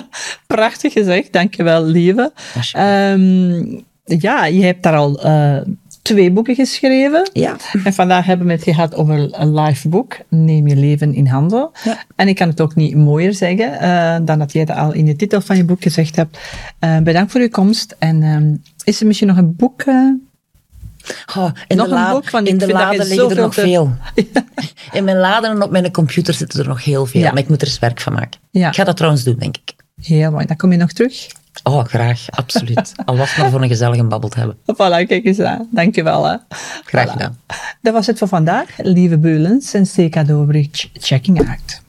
Prachtig 0.46 0.92
gezegd, 0.92 1.32
dankjewel, 1.32 1.84
lieve. 1.84 2.32
Um, 2.76 3.84
ja, 4.04 4.46
je 4.46 4.64
hebt 4.64 4.82
daar 4.82 4.96
al 4.96 5.26
uh, 5.26 5.60
twee 6.02 6.30
boeken 6.30 6.54
geschreven. 6.54 7.30
Ja. 7.32 7.56
En 7.84 7.92
vandaag 7.92 8.26
hebben 8.26 8.46
we 8.46 8.52
het 8.52 8.62
gehad 8.62 8.94
over 8.94 9.40
een 9.40 9.60
live 9.60 9.88
boek, 9.88 10.16
Neem 10.28 10.66
je 10.66 10.76
leven 10.76 11.14
in 11.14 11.26
handen. 11.26 11.70
Ja. 11.84 12.04
En 12.16 12.28
ik 12.28 12.36
kan 12.36 12.48
het 12.48 12.60
ook 12.60 12.74
niet 12.74 12.96
mooier 12.96 13.34
zeggen 13.34 13.72
uh, 13.82 14.16
dan 14.22 14.38
dat 14.38 14.52
jij 14.52 14.60
het 14.60 14.70
al 14.70 14.92
in 14.92 15.04
de 15.04 15.16
titel 15.16 15.40
van 15.40 15.56
je 15.56 15.64
boek 15.64 15.82
gezegd 15.82 16.16
hebt. 16.16 16.38
Uh, 16.80 16.98
bedankt 16.98 17.32
voor 17.32 17.40
uw 17.40 17.48
komst. 17.48 17.96
En 17.98 18.22
um, 18.22 18.62
is 18.84 19.00
er 19.00 19.06
misschien 19.06 19.28
nog 19.28 19.36
een 19.36 19.56
boek 19.56 19.84
Oh, 21.36 21.50
in 21.68 21.76
nog 21.76 21.88
de 21.88 21.94
een 21.94 22.10
boek, 22.10 22.30
want 22.30 22.48
in 22.48 22.58
de 22.58 22.68
laden 22.68 23.06
liggen 23.06 23.30
er 23.30 23.36
nog 23.36 23.54
veel. 23.54 23.94
In 24.92 25.04
mijn 25.04 25.16
laden 25.16 25.50
en 25.50 25.62
op 25.62 25.70
mijn 25.70 25.92
computer 25.92 26.34
zitten 26.34 26.60
er 26.60 26.68
nog 26.68 26.84
heel 26.84 27.06
veel, 27.06 27.20
ja. 27.20 27.30
maar 27.30 27.42
ik 27.42 27.48
moet 27.48 27.60
er 27.60 27.66
eens 27.66 27.78
werk 27.78 28.00
van 28.00 28.12
maken. 28.12 28.40
Ja. 28.50 28.68
Ik 28.68 28.74
ga 28.74 28.84
dat 28.84 28.96
trouwens 28.96 29.24
doen, 29.24 29.38
denk 29.38 29.56
ik. 29.56 29.74
Heel 30.02 30.30
mooi. 30.30 30.46
Dan 30.46 30.56
kom 30.56 30.72
je 30.72 30.78
nog 30.78 30.92
terug? 30.92 31.26
Oh, 31.62 31.84
graag. 31.84 32.26
Absoluut. 32.30 32.92
Al 33.04 33.16
was 33.16 33.28
het 33.28 33.38
maar 33.38 33.50
voor 33.50 33.62
een 33.62 33.68
gezellige 33.68 34.04
babbel 34.04 34.28
te 34.28 34.38
hebben. 34.38 34.56
Voilà, 34.56 35.06
kijk 35.06 35.24
eens 35.24 35.40
aan. 35.40 35.68
Dankjewel. 35.70 36.24
Hè. 36.24 36.36
Graag 36.84 37.10
gedaan. 37.10 37.38
Dat 37.82 37.92
was 37.92 38.06
het 38.06 38.18
voor 38.18 38.28
vandaag. 38.28 38.68
Lieve 38.76 39.18
Beulens 39.18 39.74
en 39.74 40.26
Dobrich, 40.26 40.88
checking 40.92 41.48
out. 41.48 41.82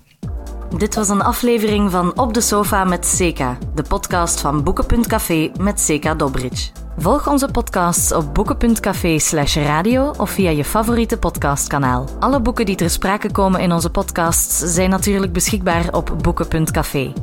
Dit 0.70 0.96
was 0.96 1.10
een 1.10 1.22
aflevering 1.22 1.92
van 1.92 2.20
Op 2.20 2.34
de 2.34 2.42
Sofa 2.42 2.84
met 2.84 3.06
Seka, 3.06 3.58
de 3.74 3.84
podcast 3.84 4.42
van 4.42 4.64
Boeken.café 4.64 5.52
met 5.60 5.80
Seka 5.80 6.16
Dobrich. 6.16 6.72
Volg 6.98 7.28
onze 7.28 7.48
podcasts 7.52 8.14
op 8.14 8.34
boeken.café 8.34 9.20
slash 9.20 9.56
radio 9.56 10.14
of 10.18 10.30
via 10.30 10.50
je 10.50 10.66
favoriete 10.66 11.18
podcastkanaal. 11.18 12.06
Alle 12.20 12.40
boeken 12.40 12.66
die 12.66 12.76
ter 12.76 12.90
sprake 12.90 13.32
komen 13.32 13.60
in 13.60 13.72
onze 13.72 13.90
podcasts 13.90 14.58
zijn 14.58 14.90
natuurlijk 14.90 15.34
beschikbaar 15.34 15.94
op 15.94 16.16
boeken.café. 16.22 17.14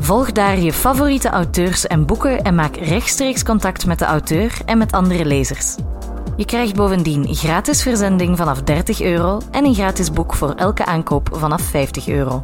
Volg 0.00 0.32
daar 0.32 0.58
je 0.58 0.72
favoriete 0.72 1.28
auteurs 1.28 1.86
en 1.86 2.06
boeken 2.06 2.42
en 2.42 2.54
maak 2.54 2.76
rechtstreeks 2.76 3.44
contact 3.44 3.86
met 3.86 3.98
de 3.98 4.04
auteur 4.04 4.58
en 4.64 4.78
met 4.78 4.92
andere 4.92 5.24
lezers. 5.24 5.76
Je 6.36 6.44
krijgt 6.44 6.74
bovendien 6.74 7.34
gratis 7.34 7.82
verzending 7.82 8.36
vanaf 8.36 8.62
30 8.62 9.00
euro 9.00 9.40
en 9.50 9.64
een 9.64 9.74
gratis 9.74 10.12
boek 10.12 10.34
voor 10.34 10.52
elke 10.52 10.84
aankoop 10.84 11.28
vanaf 11.32 11.62
50 11.62 12.08
euro. 12.08 12.42